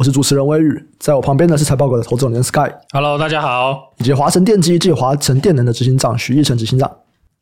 [0.00, 2.72] 我是主持人威宇，在我旁边的是财报狗的投资总监 Sky。
[2.90, 3.92] Hello，大家好。
[3.98, 6.90] 以及华晨电机及华晨电能的执行长徐义成执行长。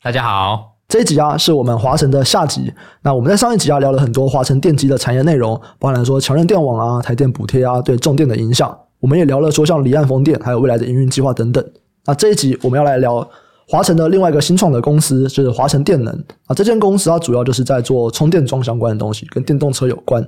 [0.03, 0.73] 大家好。
[0.89, 2.73] 这一集啊是我们华晨的下集。
[3.01, 8.77] 那我们在上一集啊聊了很多华晨电机的产业内容，包含说强韧电网啊、台电补贴啊对重电的影响。
[8.99, 11.65] 我们也聊了说像离岸风电还有未来的营运计划等等。
[12.03, 13.25] 那这一集我们要来聊。
[13.69, 16.13] 华晨的另外一个新创的公司就是华晨电能
[16.47, 20.21] 啊，这间公司它主要就是在做充电桩相关的东西，跟电动车有关。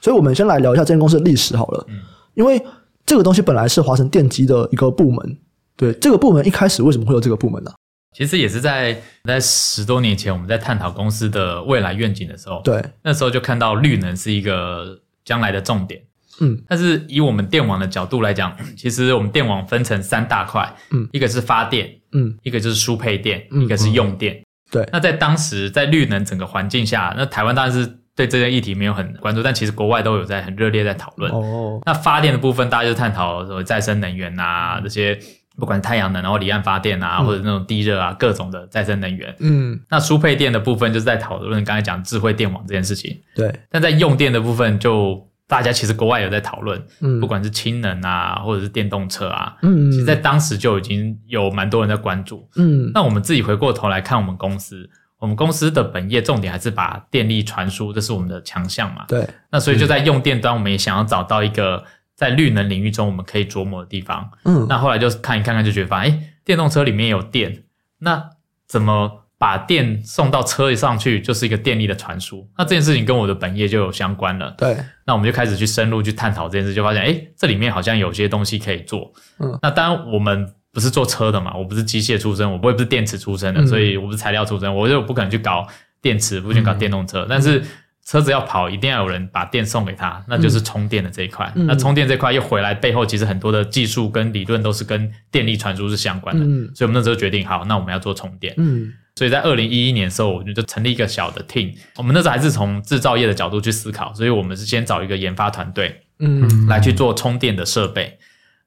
[0.00, 1.84] 所以，我们先来聊一下这间公司的历史好了。
[1.88, 2.00] 嗯，
[2.34, 2.60] 因为
[3.04, 5.38] 这个东西本来是华晨电机的一个部门。
[5.76, 7.72] 对，这个部门一开始为什么会有这个部门呢？
[8.16, 16.02] 其实也是在在十多年前，我们在探讨公司的未来愿景的时候，对，那时候就看到绿能是一个将来的重点。
[16.40, 24.40] 嗯，但是以我们电网的角度来讲， 其实我们电网分成三大块，嗯，一个是发电，嗯，一个就是输配电，嗯，一个是用电。
[24.70, 31.30] 对，那在当时在绿能整个环境下，那台湾当然是对这件议题没有很关注，但其实国外都有在很热烈在讨论。
[31.30, 35.16] 哦，那发电的部分，大家就探讨什么再生能源啊，这些
[35.56, 39.32] 不管太阳能，然后离岸发电啊，或者那种地热啊，各种的再生能源。
[39.38, 43.16] 嗯，那输配电的部分就是在讨论刚才讲智慧电网这件事情。
[43.36, 45.24] 对，但在用电的部分就。
[45.50, 52.90] 大家其实国外有在讨论，嗯，不管是氢能啊，或者是电动车啊，嗯，其实在当时就已经有蛮多人在关注，嗯。
[52.92, 54.86] 那我们自己回过头来看我们公司，
[55.18, 59.04] 我们公司的本业重点还是把电力传输，这是我们的强项嘛。
[59.08, 59.28] 对。
[59.50, 61.84] 那所以就在用电端，我们也想要找到一个
[62.14, 64.30] 在绿能领域中我们可以琢磨的地方。
[64.44, 64.66] 嗯。
[64.68, 67.64] 那后来就看一看看，就觉得发现，哎，电动车里面有电，
[67.98, 68.30] 那
[68.66, 69.24] 怎么？
[69.40, 72.44] 把电送到车上去，就是一个电力的传输。
[72.58, 74.50] 那这件事情跟我的本业就有相关了。
[74.58, 79.12] 对，那我们就开始去深入去探讨这件事，就发现，诶，这里面好像有些东西可以做。
[79.38, 85.66] 嗯，那当然我们不是做车的嘛，我不是机械出身，我不会不是电池出身的，嗯，所以我不是材料出身，我就不可能去搞
[86.00, 87.22] 电池，不去搞电动车。
[87.24, 87.60] 嗯，但是
[88.06, 91.52] 车子要跑，一定要有人把电送给他，那就是充电的这一块。
[91.56, 96.44] 嗯，那充电这块又回来，背后其实很多的技术跟理论都是跟电力传输是相关的。
[96.44, 98.54] 嗯，所以我们那时候决定，好，那我们要做充电。
[98.56, 98.92] 嗯。
[99.16, 101.74] 所以在二零一一年的时候，我们就成立一个小的 team。
[101.96, 108.16] 我们那时候还是从制造业的角度去思考，所以我们是先找一个研发团队，嗯，来去做充电的设备。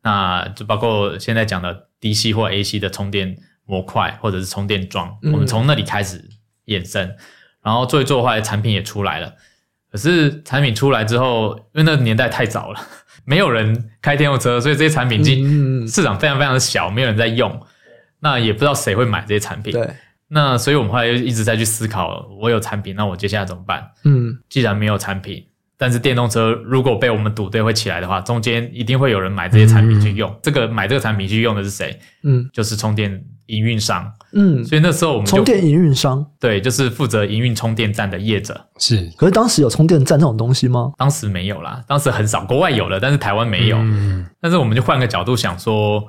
[0.03, 6.27] 那就包括现在讲的 DC 或 AC 的充电模块，或者是充电桩，我们从那里开始
[6.65, 7.09] 衍生，
[7.63, 9.33] 然后做一做，后来产品也出来了。
[9.91, 12.79] 可是产品出来之后，因为那个年代太早了，
[13.23, 17.61] 没有人开电动车，所以这些产品进市场非常非常的小，没有人在用，
[18.19, 19.71] 那也不知道谁会买这些产品。
[19.71, 19.89] 对。
[20.33, 23.91] 那所以，我们后来又一直在去思考，我有产品，那我接下来怎么办？
[24.05, 25.45] 嗯，既然没有产品，
[25.81, 30.29] 但是电动车如果被我们赌对会起来的话，中间一定会有人买这些产品去用。
[30.29, 31.99] 嗯、这个买这个产品去用的是谁？
[32.21, 33.11] 嗯，就是充电
[33.47, 34.07] 营运商。
[34.33, 38.63] 嗯，所以那时候我们充电营运商，对，就是负责营运充电站的业者。
[38.77, 40.91] 是，可是当时有充电站这种东西吗？
[40.99, 43.77] 当时没有啦，当时很少，国外有了，但是台湾没有。
[43.79, 46.07] 嗯，但是我们就换个角度想说，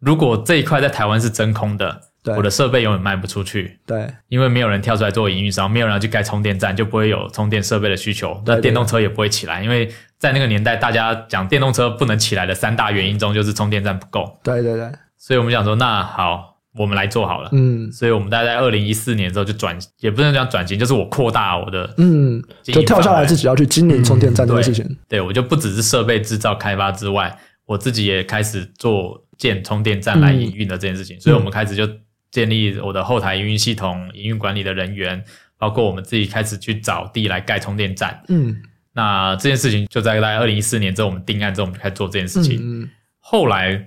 [0.00, 2.00] 如果这一块在台湾是真空的。
[2.22, 3.78] 对，我的设备永远卖不出去。
[3.86, 8.42] 对，因为没有人跳出来做营运商，没有人要去盖充电站，就不会有充电设备的需求。
[8.44, 14.38] 那电动车也不会起来，因为在那个年代，大家讲电动车不能起来的三大原因中，就是充电站不够。
[14.44, 17.48] 对对对，所以我们想说，那好，我们来做好了。
[17.52, 24.84] 嗯，所以我们大概在二零一四年的时候就转，也不能讲转型，就是我扩大我的，嗯，就跳下来自己要去经营充电站这件事情。
[24.84, 27.34] 嗯、对，对我就不只是设备制造开发之外，
[27.64, 31.16] 我自己也开始做建充电站来营运的这件事情。
[31.16, 31.88] 嗯、所以我们开始就。
[32.30, 35.24] 建立我的后台营运系统、营运管理的人员，
[35.58, 38.22] 包括我们自己开始去找地来盖充电站。
[38.28, 38.62] 嗯，
[38.92, 42.58] 那这件事情就在大概二零一四年之后，我们定案之后，我们就开始做这件事情。
[42.58, 43.84] 嗯，嗯，后来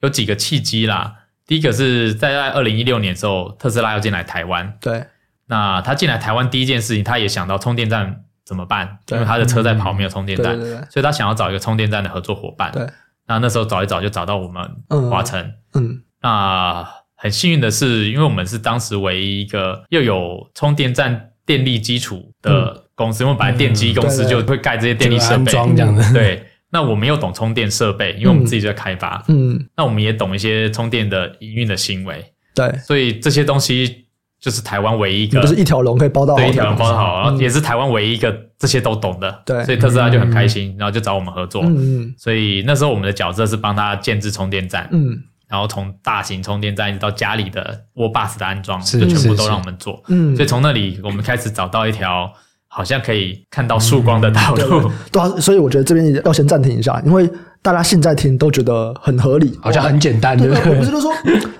[0.00, 1.14] 有几个契机啦。
[1.46, 4.76] 第一个是在在二零一六年的时候，特斯拉要进来台湾。
[4.80, 5.04] 对。
[5.46, 8.98] 那他进来台湾第一件事情，他也想到充电站怎么办？
[9.10, 12.72] 因为他的车在跑，没有充电站，对对对，所以他想要找一个充电站的合作伙伴。
[12.72, 12.88] 对。
[13.26, 15.54] 那那时候找一找，就找到我们华晨。
[15.74, 16.02] 嗯。
[16.22, 16.86] 那
[17.24, 26.12] 很幸运的是，因为我们是当时唯一一个又有充电站电力基础的公司，嗯、因为本来电机公司就会盖这些电力设备，装这样的。
[26.12, 29.24] 对，那我们又懂充电设备，因为我们自己在开发。
[29.28, 32.22] 嗯，那我们也懂一些充电的营运的行为。
[32.54, 34.04] 对，所以这些东西
[34.38, 39.42] 就是台湾唯一一个，就是一条龙可以包到好，对，一条龙包得好，然后也是台湾唯一一个这些都懂的。
[39.46, 41.62] 对，所以特斯拉就很开心，然后就找我们合作。
[41.62, 42.14] 嗯嗯。
[42.18, 44.86] 所以那时候我们的角色是帮他建置充电站。
[44.92, 45.18] 嗯。
[45.54, 50.02] 然后从大型充电站一直到家里的 Wallbox 的安装，是就全部都让我们做。
[50.08, 52.28] 嗯，所以从那里我们开始找到一条
[52.66, 54.62] 好像可以看到曙光的道路。
[54.64, 57.30] 嗯、对，对，对啊，所以我觉得这边要先暂停一下，因为
[57.62, 60.76] 大家现在听都觉得很合理，好像很简单，对不对？
[60.76, 61.12] 不是，就说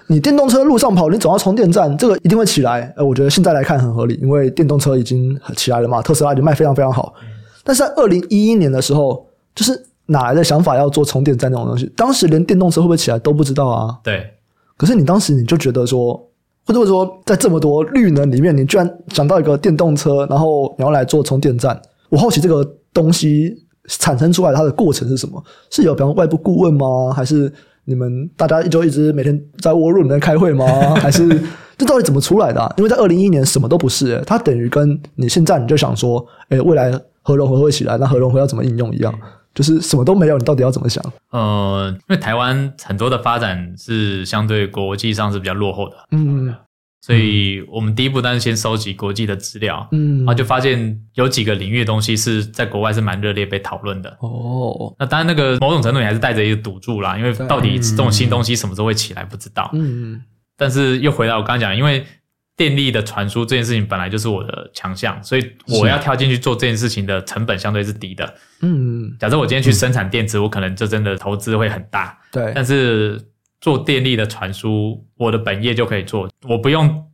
[0.08, 2.92] 你电动车路上跑，你总要充电站，这个一定会起来。
[2.96, 7.14] 呃，我觉得现在来看很合理，因为电动车已经起来了嘛，特斯拉已经卖非常非常好。
[7.62, 9.24] 但是在二零一一年的时候，
[9.54, 11.90] 就是哪来的想法要做充电站这种东西？
[11.96, 13.98] 当时连电动车会不会起来都不知道啊。
[14.02, 14.30] 对。
[14.76, 16.20] 可是你当时你就觉得说，
[16.66, 21.80] 或者说在这么多绿能里面，你居然想到一个电动车，然后你要来做充电站。
[22.08, 23.54] 我好奇这个东西
[23.86, 25.42] 产生出来它的过程是什么？
[25.70, 27.12] 是有比方外部顾问吗？
[27.14, 27.52] 还是
[27.84, 30.66] 你们大家一周一直每天在 War Room 里面开会吗？
[30.96, 31.28] 还是
[31.78, 32.72] 这到底怎么出来的啊？
[32.76, 36.92] 因为在二零一一年什么都不是，欸，它等于跟你现在你就想说，诶，未来
[37.22, 39.14] 核融合会起来，那核融合要怎么应用一样。
[39.54, 41.00] 就是什么都没有，你到底要怎么想？
[41.30, 46.54] 呃，因为台湾很多的发展是相对国际上是比较落后的，嗯，
[47.00, 54.10] 所以我们第一步当然先收集国际的资料，嗯，然后就发现有几个领域的东西是在国外是蛮热烈被讨论的。
[54.20, 59.70] 哦，那当然，那个某种程度你还是带着一个赌注啦，因为到底这种新东西什么时候会起来不知道。
[59.72, 60.20] 嗯，
[60.56, 62.04] 但是又回到我刚刚讲，因为。
[62.56, 68.34] 电力的传输这件事情本来就是我的强项，所以我要跳进去做这件事情的成本相对是低的。
[68.60, 72.16] 嗯，假设我今天去生产电池，嗯、我可能就真的投资会很大。
[72.30, 73.20] 对，但是
[73.60, 77.04] 做电力的传输，我的本业就可以做，我不用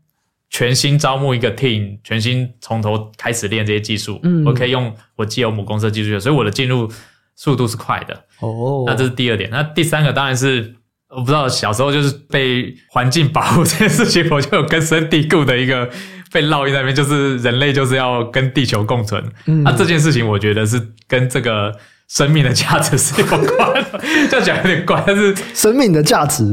[0.50, 4.20] 全新招募一个 team，全新从头开始练这些技术。
[4.22, 6.86] 嗯，我可以用我既有母公司技术，所以我的进入
[7.34, 8.14] 速度是快的。
[8.40, 9.48] 哦，那这是第二点。
[9.48, 10.74] 那第三个当然是。
[11.10, 15.88] 我不知道小时候就是被环境保护这件事情，我就有根深蒂固的一个
[16.32, 19.22] 被烙印在那边，就是人类就是要跟地球共存。
[19.46, 21.74] 嗯，那这件事情我觉得是跟这个
[22.08, 26.44] 生命的价值是有关的， 这样讲有点怪，但是生命的价值，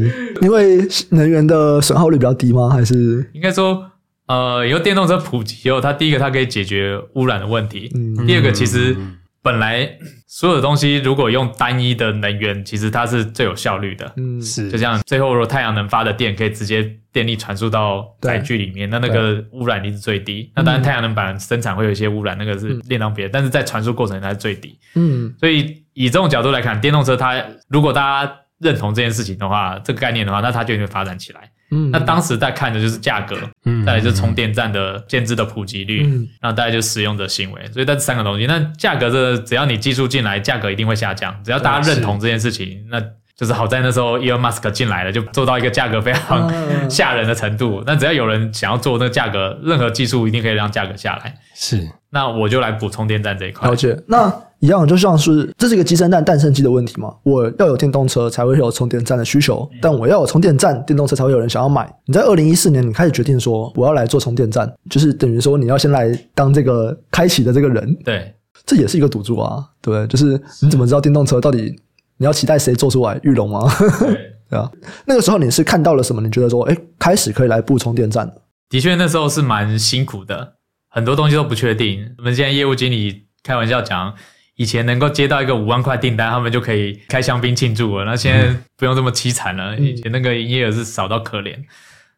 [0.42, 0.80] 因为
[1.10, 2.68] 能源的损耗率比较低吗？
[2.70, 3.84] 还是应该说，
[4.28, 8.96] 呃，以后电动车普及以后，它第一个它可以解决污染的问题，嗯，第二个其实。
[9.42, 9.90] 本来
[10.28, 14.14] 所有的东西如果用单一的能源，其实它是最有效率的。
[14.18, 14.70] 嗯，是。
[14.70, 20.52] 就像最后如果太阳能发的电可以直接电力传输到载具里面，那那个污染率是最低。
[20.56, 23.32] 那当然太阳能板生产会有一些污染，那个是另当别论。
[23.32, 24.78] 但是在传输过程它是最低。
[24.96, 31.50] 嗯，所以以这种角度来看，电动车它如果大家认同这件事情的话，这个概念的话，那它就会发展起来。
[31.72, 33.36] 嗯，那当时在看的就是价格，
[33.66, 38.46] 嗯，再来就是充电站的建制的普及率，嗯，然后大概就是使用者行为，所以这三个东西。
[38.46, 41.38] 那价格这只要你技术进来，价格一定会下降。
[41.44, 43.02] 只要大家认同这件事情，那
[43.36, 46.52] 就是好在那时候 Elon Musk 进来了，就做到一个价格非常
[46.90, 47.84] 吓人的程度。
[47.86, 51.36] 那只要有人想要做那个价格，任何技术一定可以让价格下来。
[51.54, 53.70] 是，那我就来补充电站这一块。
[53.70, 53.98] 了解。
[54.08, 54.34] 那。
[54.60, 57.14] 一样，就像是这是一个鸡生蛋、蛋生鸡的问题嘛。
[57.24, 61.88] 我要有电动车才会有充电站的需求，但我要有充电站，电动车才会有人想要买。
[62.06, 67.96] 你在二零一四年，你开始决定说我要来做充电站，就是等于说你要先来当这个开启的这个人。
[68.04, 68.34] 对，
[68.66, 70.08] 这也是一个赌注啊，对不对？
[70.08, 71.76] 就是你怎么知道电动车到底
[72.18, 73.20] 你要期待谁做出来？
[73.22, 73.62] 玉龙吗？
[74.00, 74.18] 对，
[74.50, 74.72] 对啊。
[75.06, 76.20] 那个时候你是看到了什么？
[76.20, 78.34] 你觉得说，哎，开始可以来布充电站了？
[78.70, 80.54] 的确，那时候是蛮辛苦的，
[80.90, 82.16] 很多东西都不确定。
[82.18, 84.16] 我们现在业务经理开玩笑讲。
[84.58, 88.06] 以前能够接到一个五万块订单，他们就可以开香槟庆祝了。
[88.06, 91.56] 那现在不用这么凄惨了，嗯、以前那个营业额是少到可怜，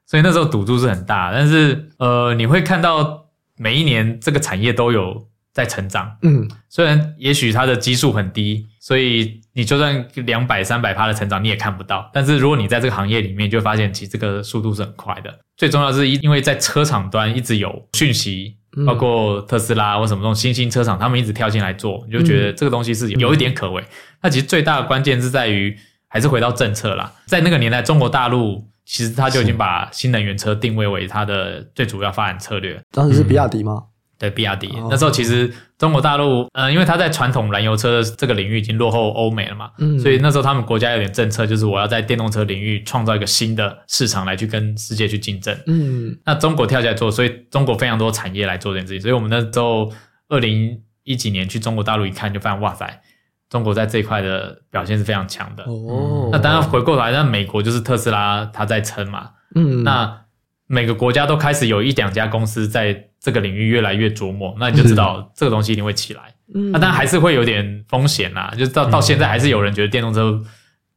[0.05, 1.31] 所以那时候赌注是很大。
[1.34, 3.25] 但是呃，你会看到
[3.58, 6.15] 每一年这个产业都有在成长。
[6.22, 12.10] 嗯，虽然也许它的基数很低，所以你就算两百、三百趴的成长你也看不到。
[12.13, 15.39] 但是如果你在这个行业里面，就会发现其实这个速度是很快的。
[15.58, 18.55] 最重要的是，因为在车厂端一直有讯息。
[18.86, 23.84] 包括特斯拉或什么这种新兴车厂，他们一直跳进来做，你就觉得这个东西是有一点可为。
[24.22, 25.76] 那其实最大的关键是在于，
[26.08, 27.12] 还是回到政策啦。
[27.26, 32.80] 在那个年代，中国大陆其实它就已经把新能源车定位为它的最主要发展策略。
[32.92, 33.84] 当时是比亚迪吗？
[34.20, 34.70] 对，比亚迪。
[34.90, 49.90] 那时候其实中国大陆，呃，因为它在传统燃油车的这个领域已经落后欧美了嘛，嗯，所以那时候他们国家有点政策，就是我要在电动车领域创造一个新的市场来去跟世界去竞争，嗯，那中国跳起来做，所以中国非常多产业来做这件事情，所以我们那时候
[50.28, 53.02] 二零一几年去中国大陆一看，就发现哇塞，
[53.50, 59.30] 中国在这一块的表现是非常强的，哦，那当然回过头来，那美国就是特斯拉它在撑嘛。
[59.56, 60.26] 嗯，那
[60.68, 66.22] 每个国家都开始有一两家公司在这个领域越来越琢磨，那你就知道这个东西一定会起来。
[66.54, 70.42] 嗯，那但还是会有点风险啦，就到到现在还是有人觉得电动车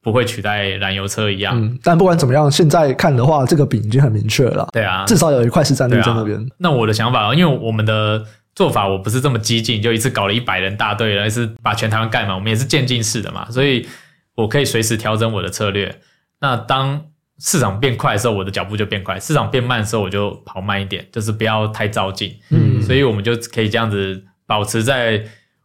[0.00, 1.60] 不会取代燃油车一样。
[1.60, 4.68] 嗯，但不管怎么样，现在看的话，这个饼已经很明确了。
[4.72, 6.38] 对啊，至少有一块市占率在那边。
[6.38, 6.44] 啊。
[6.58, 8.24] 那我的想法，因为我们的
[8.54, 12.34] 做法我不是这么激进，就一次搞了一百人大队，而是把全台湾盖满。
[12.34, 13.86] 我们也是渐进式的嘛，所以
[14.34, 15.94] 我可以随时调整我的策略。
[16.40, 17.02] 那当
[17.44, 22.32] 市场变快的时候，我的脚步就变快；市场变慢的时候，我就跑慢一点，就是不要太照进。
[22.50, 25.20] 嗯，所以我们就可以这样子保持在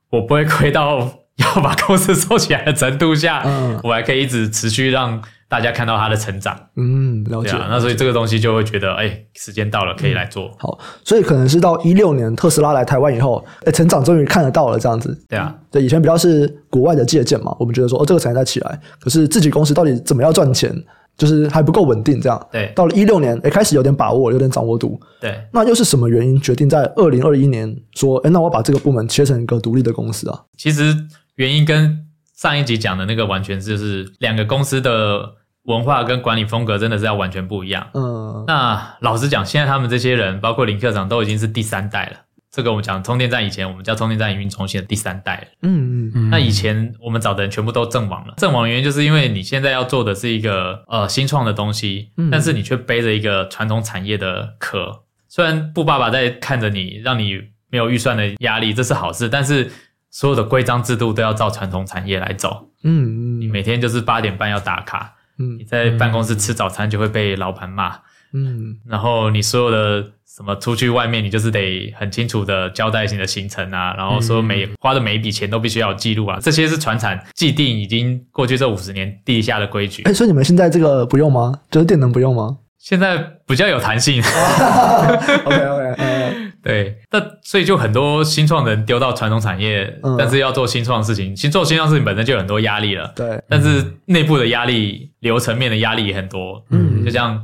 [0.09, 0.99] 我不会亏到
[1.35, 6.57] 要把公司收起来的程度下，嗯，我还可以一直持续让大家看到它的成长。
[6.77, 7.51] 嗯，了解。
[7.51, 10.45] 啊，那所以这个东西就会觉得，哎、欸，时间到了，可以来做。
[10.45, 10.53] 嗯。
[10.57, 15.15] 好，所以可能是到一六年特斯拉来台湾以后，哎、欸，成长终于看得到了，这样子。
[15.29, 20.73] 对啊，对，以前比较是国外的借鉴嘛，我们觉得说，哦，这个产业在起来，可是自己公司到底怎么样赚钱？
[21.17, 22.47] 就是还不够稳定，这样。
[22.51, 24.99] 对，到了一六年，哎，开始有点把握，有点掌握度。
[25.19, 30.39] 对，那又是什么原因决定在二零二一年说，哎，那我把这个部门切成一个独立的公司啊？
[30.57, 30.95] 其实
[31.35, 32.05] 原因跟
[32.35, 35.33] 上一集讲的那个完全就是两个公司的
[35.63, 37.87] 文化跟管理风格真的是要完全不一样。
[37.93, 42.17] 嗯，那老实讲，现在他们这些人，包括林科长，都已经是第三代了。
[42.57, 45.47] 这个我们讲充电站以前，我们叫充电站营运中心的第三代。
[45.61, 46.29] 嗯嗯嗯。
[46.31, 48.33] 那以前我们找的人全部都阵亡了。
[48.37, 55.03] 阵亡原因就是因为你现在要做的是一个呃新创的东西，但是你却背着一个传统产业的壳。
[55.27, 59.29] 虽然布爸爸在看着你，让你没有预算的压力，这是好事。
[59.29, 59.69] 但是
[60.09, 62.71] 所有的规章制度都要照传统产业来走。
[62.81, 63.39] 嗯嗯。
[63.39, 65.13] 你每天就是八点半要打卡。
[65.37, 65.59] 嗯。
[65.59, 67.99] 你在办公室吃早餐就会被老板骂。
[68.33, 68.79] 嗯。
[68.87, 70.13] 然后你所有的。
[70.37, 80.03] 什么出去外面，你就是得很清楚的交代你的行程啊，然后说每花的每一笔钱都必须要有记录啊，这些是传产既定已经过去这五十年地下的规矩。
[80.03, 81.59] 哎，所以你们现在这个不用吗？
[81.71, 82.55] 就是电能不用吗？
[82.77, 83.17] 现在
[83.47, 84.21] 比较有弹性。
[84.21, 93.11] OK OK，嗯，对，那所以就很多新创人丢到传统产业，嗯、但是要做新创的事情，新做新创事情本身就有很多压力了。
[93.15, 96.63] 对，但是内部的压力、流程面的压力也很多。
[96.69, 97.41] 嗯，就像。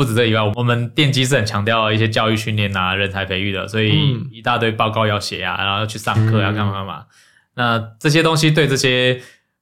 [0.00, 7.04] 不止这以外，我们电机是很强调一些教育训练啊、人才培育的，所以一大堆报告要写啊，然后要去上课啊，干嘛干嘛。
[7.54, 9.20] 那这些东西对这些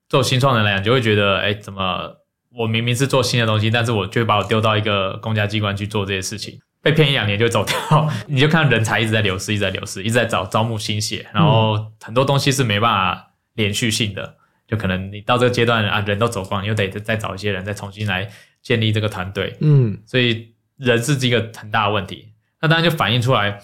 [0.08, 2.18] 做新创人来讲，就会觉得，哎，怎么
[2.52, 8.08] 我明明是做新的东西，但是我却把我丢到一个公家机关去做这些事情，被骗一两年就走掉。
[8.28, 14.36] 你就看人才一直在流失，一直在流失，一直在找招募新血，然后很多东西是没办法连续性的，
[14.68, 18.30] 就可能你到这个阶段啊，人都走光，又得再找一些人再重新来。
[18.62, 22.28] 建立这个团队，嗯，所以人是一个很大的问题。
[22.60, 23.60] 那当然就反映出来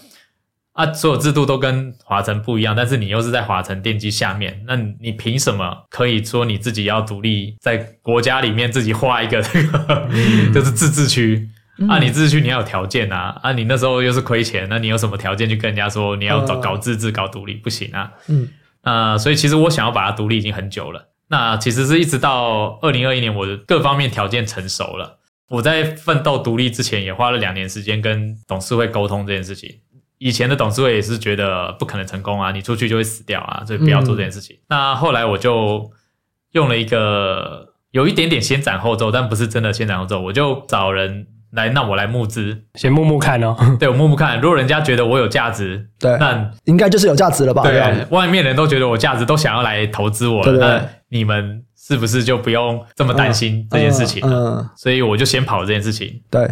[0.73, 11.49] 啊，所有制度都跟华晨不一样，但是你又是在华晨电机下面，那你凭什么可以说你自己要独立，在国家里面自己画一个 这个，嗯、就是自治区？
[11.89, 17.55] 啊，你自治区你要有条件啊，啊，你那时候又是亏钱，那你有什么条件去跟人家说你要搞搞自治、搞独立？
[17.55, 18.47] 不行啊，嗯，
[18.81, 21.09] 啊，所以其实我想要把它独立已经很久了。
[21.27, 25.19] 那其实是一直到二零二一年，我的各方面条件成熟了。
[25.49, 29.69] 我在奋斗独立之前，也花了两年时间跟董事会沟通这件事情。
[30.17, 34.55] 以前的董事会也是觉得不可能成功啊，你出去就会死掉啊，所以不要做这件事情。
[34.55, 35.91] 嗯、那后来我就
[36.51, 41.27] 用了一个有一点点先斩后奏，但不是真的先斩后奏，我就找人。
[41.55, 43.55] 来，那我来募资，先募募看哦。
[43.79, 47.63] 对，我募募看，如果人家觉得我有价值，对，那应该就是有价值了吧？
[47.63, 54.35] 对，外面人都觉得我价值，都想要来投资我了，对对对，那你们是不是就不用这么担心这件事情了？
[54.35, 56.21] 嗯，嗯，所以我就先跑这件事情。
[56.29, 56.47] 对，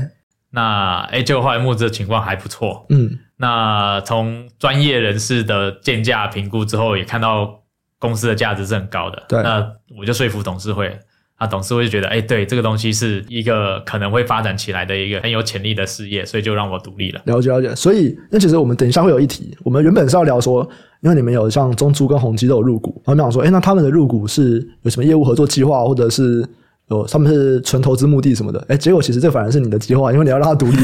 [0.52, 2.86] 那哎，就后来募资的情况还不错。
[2.90, 7.62] 嗯，那从专业人士的建价评估之后，也看到
[8.00, 9.24] 公司的价值是很高的。
[9.28, 10.98] 对，那我就说服董事会。
[11.38, 17.22] 啊，董事会就觉得，哎，对，这个东西是一个可能会发展起来的一个很有潜力的事业，所以就让我独立了。
[17.26, 20.68] 了解了解，所以那其实我们等一下会有一题，我们原本是要聊说，
[21.02, 26.48] 因为你们有像中珠跟宏基都有入股，然后我们想说，哎，那他们的入股是有什么业务合作计划，或者是？
[26.94, 30.78] 哦，他们是纯投资目的什么的，哎，结果其实这反而是你的计划，因为你要让他独立。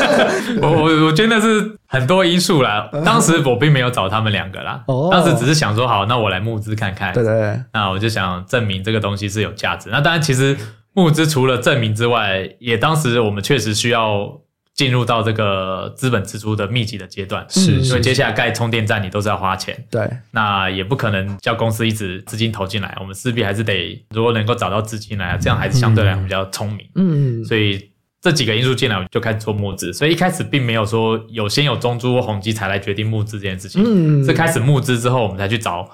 [0.62, 2.90] 我我我觉得是很多因素啦。
[3.04, 7.12] 当时我并没有找他们两个啦，哦、当时只是想说，好，那我来募资看看。
[7.14, 7.60] 对对对。
[7.72, 9.88] 那我就想证明这个东西是有价值。
[9.90, 10.56] 那当然，其实
[10.94, 14.40] 募资除了证明之外，也当时我们确实需要。
[14.80, 27.90] 进入到这个资本支出的密集的阶段，是，因为接下来盖充电站你都是要花钱，对，那也不可能叫公司一直资金投进来，我们势必还是得，如果能够找到资金来，这样还是相对来讲比较聪明，嗯，所以
[28.22, 35.86] 这几个因素进来，我就开始做募资，所以一开始并没有说有先有中租或宏基才来决定募资这件事情，嗯，是开始募资之后，我们才去找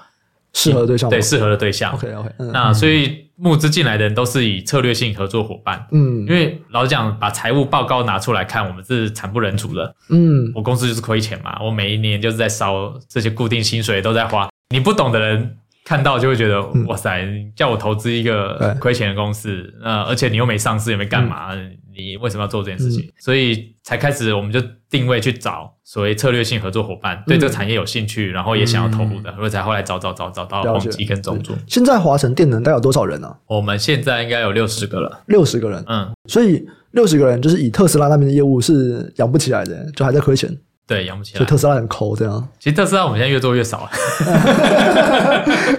[0.57, 5.87] 适合对象，对适合的对象，OK OK，那所以募资进来的人都是以策略性合作伙伴。
[5.91, 9.95] 嗯，因为老实讲，把财务报告拿出来看，我们是惨不忍睹的。
[10.09, 14.49] 嗯，我公司就是亏钱嘛，我每一年就是在烧这些固定薪水都在花。
[14.73, 17.23] 你不懂的人看到就会觉得，嗯、哇塞，
[17.55, 21.53] 叫我投资一个亏钱的公司，呃，而且你又没上市，也没干嘛。
[21.53, 23.03] 嗯你为什么要做这件事情？
[23.05, 31.53] 嗯、所以才开始，我们就定位去找所谓策略性合作伙伴，嗯、对这个产业有兴趣，然后也想要投入的，所以、嗯、才后来找找找找到宏基跟中筑。
[31.65, 33.35] 现在华晨电能大概有多少人呢、啊？
[33.47, 35.23] 我们现在应该有六十个了。
[35.25, 40.55] 六十个人，嗯，所以六十个人就是以特斯拉那边的业务是养不起来的，就还在亏钱。
[40.85, 41.39] 对，养不起来。
[41.39, 42.47] 就特斯拉很抠这样。
[42.59, 43.89] 其实特斯拉我们现在越做越少了，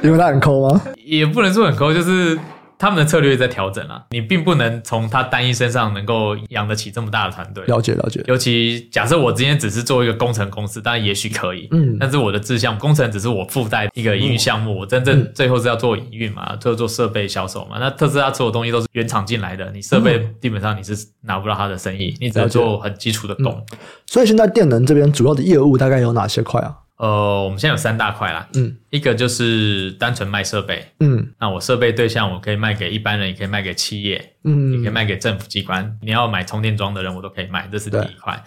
[0.03, 0.83] 因为它很抠吗？
[1.05, 2.39] 也不能说很抠，就是。
[2.79, 7.65] 他们的策略在调整啊，你并不能从他单一身上能够养得起这么大的团队。
[7.67, 8.23] 了解了解。
[8.29, 17.79] 尤其假设我今天只是做一个工程公司，当然也许可以，嗯，但是我的志向，工程只是我附带一个营运项目，嗯、我真正最后是要做营运嘛，做做设备销售嘛。
[17.81, 23.79] 那特斯拉所有东西都是原厂进来的，你设备基本上你是拿不到他的生意，嗯、你只要做很基础的工、嗯。
[24.07, 26.77] 所以现在电能这边主要的业务大概有哪些块啊？
[26.99, 35.97] 呃，我们现在有三大块啦，嗯，一个就是单纯卖设备，嗯，那我设备对象我可以卖给一般人，也可以卖给企业，嗯，也可以卖给政府机关。
[36.03, 38.43] 你要买充电桩的人，我都可以卖，这是第一块。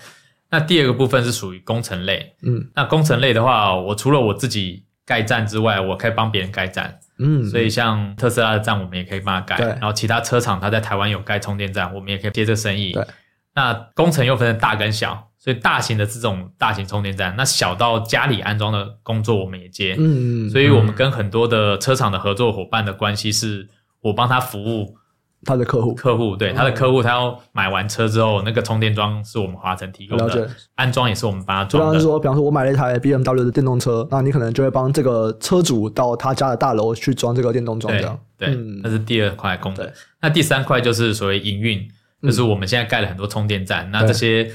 [0.49, 9.67] 那第二个部分是属于工程类，嗯，那工程类的话，我除了我自己盖站之外，我可以帮别人盖站，嗯，所以像特斯拉的站，我们也可以帮他盖，对。
[9.67, 13.07] 然后其他车厂他在台湾有盖充电站，我们也可以接这生意，对。
[13.55, 15.30] 那工程又分成大跟小。
[15.43, 23.67] 所以大型的这种大型充电站，那小到家里安装的工作我们也接，嗯，所以我们跟很多的车厂的合作伙伴的关系是，
[24.01, 24.95] 我帮他服务
[25.43, 31.93] 他的客户，客户对他的客户，他要买完车之后，那个充电桩是我们华晨提供的，安装也是我们帮他装的。
[31.93, 39.91] 比方说，比方说我买了一台 BMW 的电动车，那你可能就会帮这个车主到他家的大楼去装这个电动桩，这样，对，那是第二块功能。
[40.21, 41.89] 那第三块就是所谓营运，
[42.21, 44.51] 就是我们现在盖了很多充电站，那这些。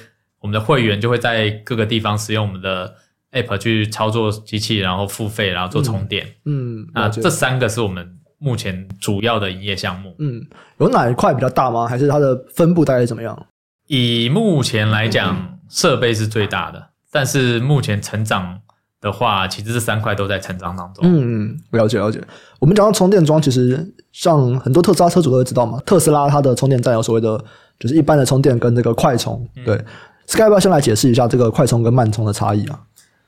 [0.46, 2.94] 我们的会员就会在各个地方使用我们的
[3.32, 6.24] App 去操作机器，然后付费，然后做充电。
[6.44, 10.14] 嗯，嗯，那这三个是我们目前主要的营业项目。
[10.20, 10.40] 嗯，
[10.78, 11.88] 有哪一块比较大吗？
[11.88, 13.36] 还是它的分布大概怎么样？
[13.88, 18.60] 以目前来讲，设备是最大的，但是目前成长
[19.00, 21.04] 的话，其实这三块都在成长当中。
[21.04, 22.22] 嗯嗯，了解了解。
[22.60, 27.36] 我们讲到充电桩，其实像很多特斯拉车主都会知道嘛，特斯拉它的充电站有所谓的，
[27.78, 29.84] 就是一般的充电跟这个快充，对。
[30.26, 32.78] 嗯 Sky 要不要先来解释一下这个快充跟慢充的差异啊？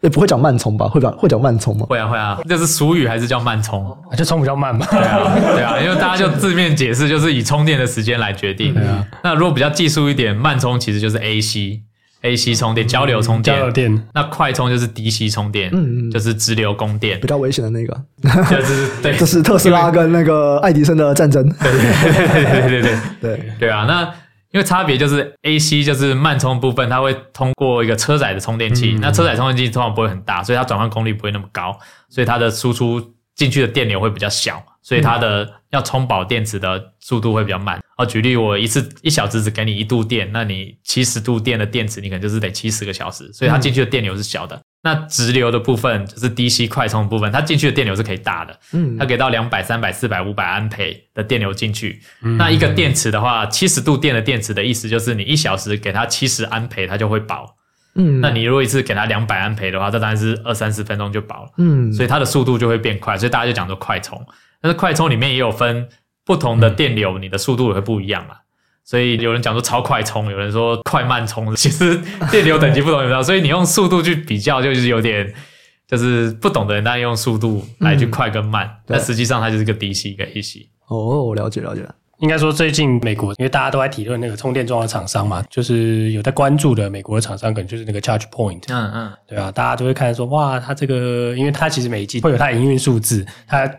[0.01, 0.87] 也不会讲慢充吧？
[0.89, 1.87] 会讲会讲慢充吗？
[1.89, 3.97] 会啊会啊，这是俗语还是叫慢充？
[4.17, 4.87] 就充比较慢嘛。
[4.91, 8.75] 对啊对啊，因为大家就字面解释就是以充电的时间来决定。
[8.75, 9.05] 对啊。
[9.25, 11.81] 那如果比较技术一点，慢充其实就是 AC
[12.23, 13.57] AC 充电，交流充电。
[13.57, 14.09] 交流电。
[14.15, 17.19] 那快充就是 DC 充电，嗯嗯，就是直流供电。
[17.21, 17.97] 比较危险的那个。
[18.51, 21.43] 就是 对，这是特斯拉跟那个爱迪生的战争。
[21.61, 24.09] 对对对对对对对 啊，那。
[24.51, 37.81] 因为差别就是 AC 就是慢充部分，它会通过一个车载的充电器，嗯、那车载充电器通常不会很大，所以它转换功率不会那么高，所以它的输出进去的电流会比较小，所以它的要充饱电池的速度会比较慢。
[37.97, 44.55] 哦，举例我一次一小时只给你一度电，那你七十度电的电池，你可能就是得七十个小时，所以它进去的电流是小的。
[44.55, 52.01] 嗯那直流的部分就是 DC 快充的部分，它进去的电流是可以大的，嗯，它给到两百、三百、四百、五百安培的电流进去。
[52.23, 57.57] 嗯、那一个电池的话，七十度电的电池的意思就是你一小时给它七十安培，它就会饱。
[57.95, 61.51] 嗯，那你如果一次给它两百安培的话，这当然是二三十分钟就饱了。
[61.59, 64.25] 嗯，所以它的速度就会变快，所以大家就讲说快充。
[64.61, 65.89] 但是快充里面也有分
[66.25, 68.35] 不同的电流，你的速度也会不一样嘛。
[68.85, 73.23] 所以有人讲说超快充，有人说快慢充， 其实电流等级不同，有没有？
[73.23, 75.33] 所以你用速度去比较，就是有点，
[75.87, 80.69] 就是不懂的人，当然用速度来去快跟慢，嗯、但实际上它就是个 DC 一个 AC。
[80.87, 81.87] 哦，我了解了解。
[82.19, 88.63] 应该说最近美国，因为大家都在讨论那个充电桩的厂商嘛，就是有在关注的美国的厂商，可能就是那个 Charge Point。
[88.69, 93.71] 嗯嗯，对啊，大家都会看说，哇，它这个，因为它其实每一季会有它的营运数字，它。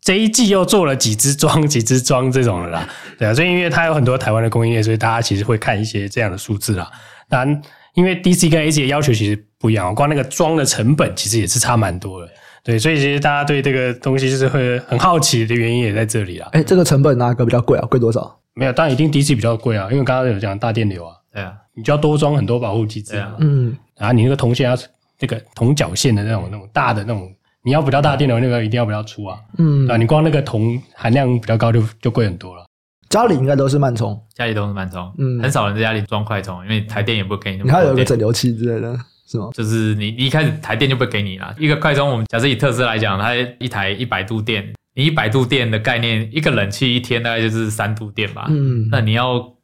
[0.00, 6.90] 这一季又做了几支桩， 几支桩这种的啦，对啊，所以因为它有很多台湾的供应链，所以大家其实会看一些这样的数字啦。
[7.28, 7.62] 当然，
[7.94, 12.28] 因为 DC 跟 AC 的要求其实不一样，光那个桩的成本其实也是差蛮多的，
[12.64, 16.48] 对，所以其实大家对这个东西就是会很好奇的原因也在这里啊。
[16.52, 17.86] 哎，这个成本哪个比较贵啊？
[17.86, 18.38] 贵多少？
[18.54, 24.76] 没有，当然一定 DC 比较贵啊，因为刚刚有讲大电流啊，对啊，你就要多装很多保护机制啊，嗯，然后你那个铜线要
[25.20, 27.32] 那个铜绞线的那种那种大的那种。
[27.64, 29.36] 你要比较大电流，那个一定要比较粗啊。
[29.58, 32.64] 嗯，啊，你光那个铜含量比较高就，就就贵很多了。
[33.10, 35.12] 家里应该都是慢充，家里都是慢充。
[35.18, 37.70] 嗯，很少人在家里装快充，因为台电也不会给你那么。
[37.70, 38.96] 你还有个整流器之类的，
[39.30, 39.50] 是吗？
[39.52, 41.54] 就是你一开始台电就不会给你了。
[41.58, 48.46] 一个快充，我们假设以特斯拉来讲，它一台一百度电，你一百度电的概念，一个冷气一天大概就是三度电吧。
[48.48, 49.54] 嗯，那你要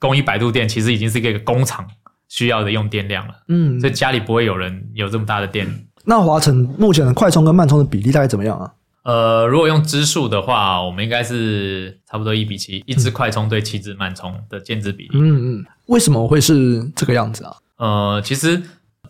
[0.00, 1.86] 供一百度电，其实已经是一个工厂
[2.28, 3.34] 需要的用电量了。
[3.46, 5.68] 嗯，所以家里不会有人有这么大的电。
[6.04, 8.72] 那华晨目前的快充跟慢充的比例大概怎么样啊？
[9.02, 15.10] 呃，如果用支数的话，我们应该是差不多一比七，一支快充对七支慢充的建置比例。
[15.14, 17.56] 嗯嗯，为什么会是这个样子啊？
[17.76, 18.60] 呃，其实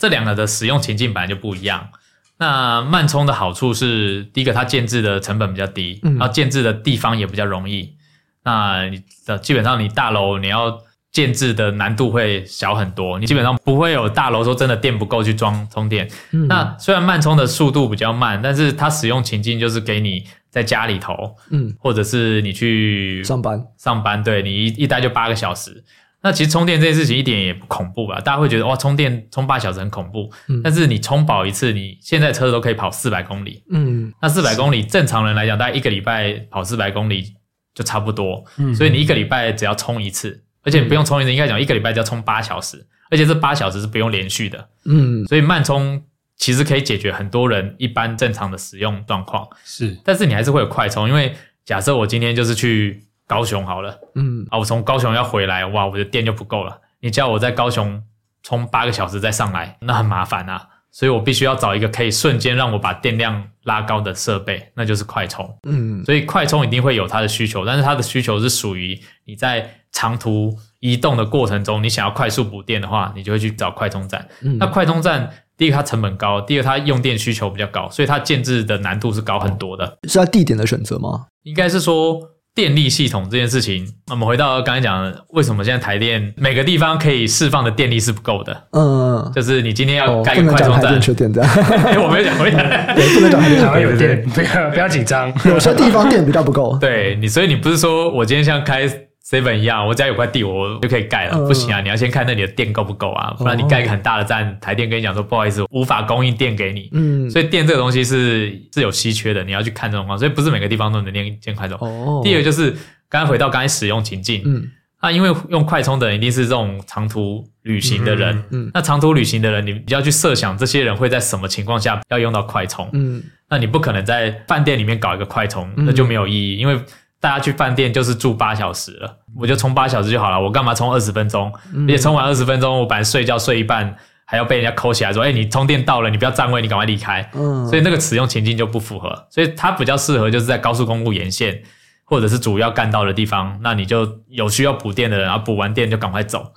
[0.01, 1.91] 这两个的使用情境本来就不一样。
[2.39, 7.95] 那慢充的好处是，第一个它建置的成本比较低，嗯、然后建置的地方也比较容易。
[8.43, 10.79] 那你的基本上你大楼你要
[11.13, 16.09] 建置的难度会小很多，你基本上不会有大楼说真的电不够去装充电。
[16.33, 25.85] 嗯、那虽然慢充的速度比较慢，但是它使用情境就是给你在家里头，嗯，或者是你去上班上班，对你一一待就八个小时。
[26.23, 28.21] 那其实充电这件事情一点也不恐怖吧？
[28.21, 30.31] 大家会觉得哇，充电充八小时很恐怖。
[30.49, 33.65] 嗯，但是你充饱一次，你现在车子都可以跑四百公里。
[33.71, 37.35] 嗯，那四百公里正常人来讲，大概一个礼拜跑四百公里
[37.75, 38.45] 就差不多。
[38.59, 44.69] 嗯，所以你一个礼拜只要充一次，而且你不用充一次，应该讲一个礼拜只要充八小时，而且这八小时是不用连续的。
[44.85, 46.03] 嗯，所以慢充
[46.37, 49.49] 其实可以解决很多人一般正常的使用状况。
[49.65, 53.05] 是，但是你还是会有快充，因为假设我今天就是去。
[53.31, 56.77] 高雄好了，嗯啊，我从高雄要回来，哇，我的电就不够了。
[56.99, 58.03] 你叫我在高雄
[58.43, 60.67] 充八个小时再上来，那很麻烦啊。
[60.91, 65.49] 所以我必须要找一个可以瞬间让我把电量拉高的设备，那就是快充。
[65.63, 74.27] 嗯，所以快充一定会有它的需求，但是它的需求是属于你在长途移动的过程中，你想要快速补电的话，你就会去找快充站。
[74.43, 79.99] 嗯，那快充站第一个它成本高，第二个它用电需求比较高，所以它建置的难度是高很多的。
[80.09, 81.29] 是它地点的选择吗？
[81.45, 82.21] 应该是说。
[82.55, 88.65] 电力系统这件事情，我们回到刚才讲的，为什么现在台电每个地方可以释放的电力是不够的？
[88.73, 91.51] 嗯，就是你今天要盖一个快充站，缺电这样。
[92.03, 92.59] 我没有讲，没讲，
[92.95, 95.33] 对，不能讲台电有电，不要不要紧张。
[95.45, 96.77] 有些地方电比较不够。
[96.81, 98.89] 对你，所以你不是说我今天像开。
[99.25, 101.37] Seven 一样，我只要有块地，我就可以盖了。
[101.37, 106.89] 呃、不行啊，你要先看那里的电够不够啊，不然你盖一个很大的站，哦、台电跟你讲说不好意思，无法供应电给你。
[106.93, 111.77] 嗯，所以电这个东西是是有稀缺的，你要去看这种情况，所以不是每个地方都能建建快充。
[111.79, 112.71] 哦，第二个就是
[113.09, 114.69] 刚刚回到刚才使用情境，嗯，
[115.03, 126.81] 那因为用快充的人一定是这种长途旅行的人，嗯，嗯那长途旅行的人，你要去设想这些人会在什么情况下要用到快充，嗯，那你不可能在饭店里面搞一个快充，那就没有意义，因为。
[127.21, 130.41] 大家去饭店就是住八小时了，我就充八小时就好了。
[130.41, 131.53] 我干嘛充二十分钟？
[131.87, 139.27] 而且充完二十分钟，我本来睡觉睡一半，还要被人家抠起来说：“哎，你充电到了，你不要占位，你赶快离开。”嗯，所以那个使用情境就不符合。
[139.29, 141.63] 所以它比较适合就是在高速公路沿线
[142.05, 146.53] 或者是主要干道的地方，那你就有需要补电的人，然后补完电就赶快走。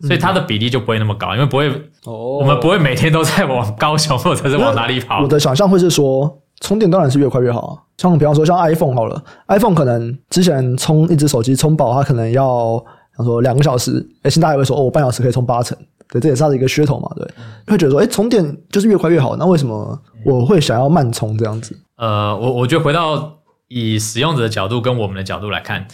[0.00, 1.68] 所以它的比例就不会那么高，因为不会，
[2.04, 5.22] 我们不会每天都在往高雄或者是往哪里跑。
[5.22, 7.82] 我的想象会是说，充电当然是越快越好啊。
[7.96, 13.94] 像比方说，像 iPhone 好了，iPhone 可能之前充一只手机充饱，它可能要，比方说两个小时。
[14.22, 15.76] 诶，现在还会说，哦，我半小时可以充八成，
[16.08, 17.26] 对，这也是它的一个噱头嘛，对。
[17.66, 21.76] 会觉得说，诶，充电就是越快越好，那为什么我会想要慢充这样子？
[21.96, 23.32] 呃，我我觉得回到
[23.66, 25.86] 以使用者的角度跟我们的角度来看。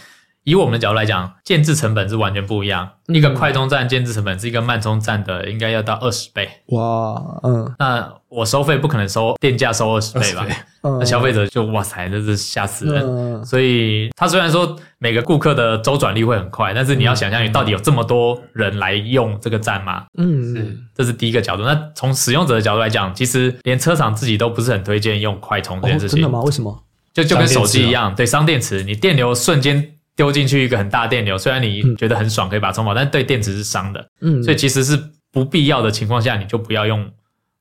[0.45, 2.89] 以我们的角度来讲，建制成本是完全不一样。
[3.09, 6.49] 嗯、一个快充站建制成本是一个慢充站的，应该要到二十倍。
[6.67, 10.47] 哇，嗯，那我收费不可能收电价收二十倍吧？
[10.83, 13.03] 嗯、那消费者就哇塞，这是吓死人。
[13.03, 20.05] 嗯、所以，他虽然说每个顾客的周转率会很快，但是你要想象，你到底有这么多人来用这个站吗？
[20.19, 21.63] 嗯，是，这是第一个角度。
[21.63, 26.19] 那从使用者的角度来讲，其实连车厂自己都不是很推荐用快充这件事情。
[26.19, 26.43] 哦、真的吗？
[26.43, 26.85] 为什么？
[27.15, 29.94] 就就跟手机一样，哦、对，伤电池，你电流瞬间。
[30.17, 34.07] 丢进去一个很大电流，虽然你觉得很爽，可以把它充饱，嗯、但对电池是伤的。
[34.21, 34.99] 嗯，所以其实是
[35.33, 37.11] 不必要的情况下，你就不要用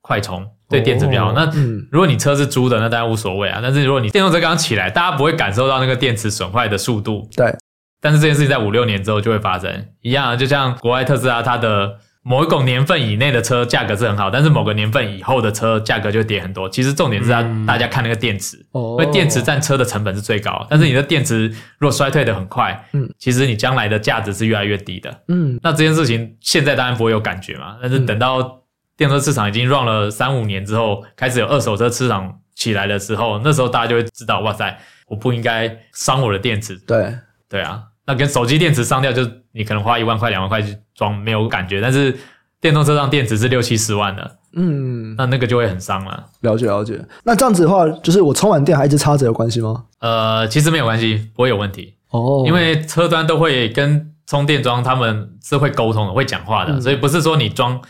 [0.02, 1.32] 快充，对电池比较好。
[1.32, 3.60] 哦、那、嗯、如果你车是租的，那当然无所谓啊。
[3.62, 7.28] 但是如果你电动车刚起来，大家不会感受到那个电池损坏的速度。
[7.36, 7.54] 对，
[8.02, 12.00] 但是这件事情在五六年之后就会发生，一样，就像国外特斯拉它的。
[12.26, 16.70] 某一种年份以内的车价格是很好，但是某个年份以后的车价格就跌很多。
[16.70, 20.66] 其实重点是它大家看那个电池，嗯、因为电池占车的成本是最高。
[20.70, 25.22] 但是你的电池如果衰退的很快，嗯，其实你将来的价值是越来越低的。
[25.28, 28.62] 嗯，那这件事情现在当然不会有感觉嘛，但是等到
[28.96, 36.78] 电车市场已经 run 了三五年之后，开始有二手车市场起来的时候，那时候大家就会知道，哇塞，我不应该伤我的电池。
[36.88, 37.14] 对，
[37.50, 37.84] 对啊。
[38.06, 41.80] 那跟手机电池伤掉，就你可能花一万块、两万块去装，没有感觉。
[41.80, 42.18] 但是
[42.60, 46.26] 电动车上电池是六七十万的，嗯，那那个就会很伤了。
[46.42, 47.00] 了解了解。
[47.24, 49.86] 那这样子的话，就是我充完电还一直插着有关系吗？
[50.00, 52.44] 呃，其实没有关系，不会有问题哦。
[52.46, 57.82] 因为车端都会跟充电桩他们是会沟通的，会讲话的，嗯、所以不是说你装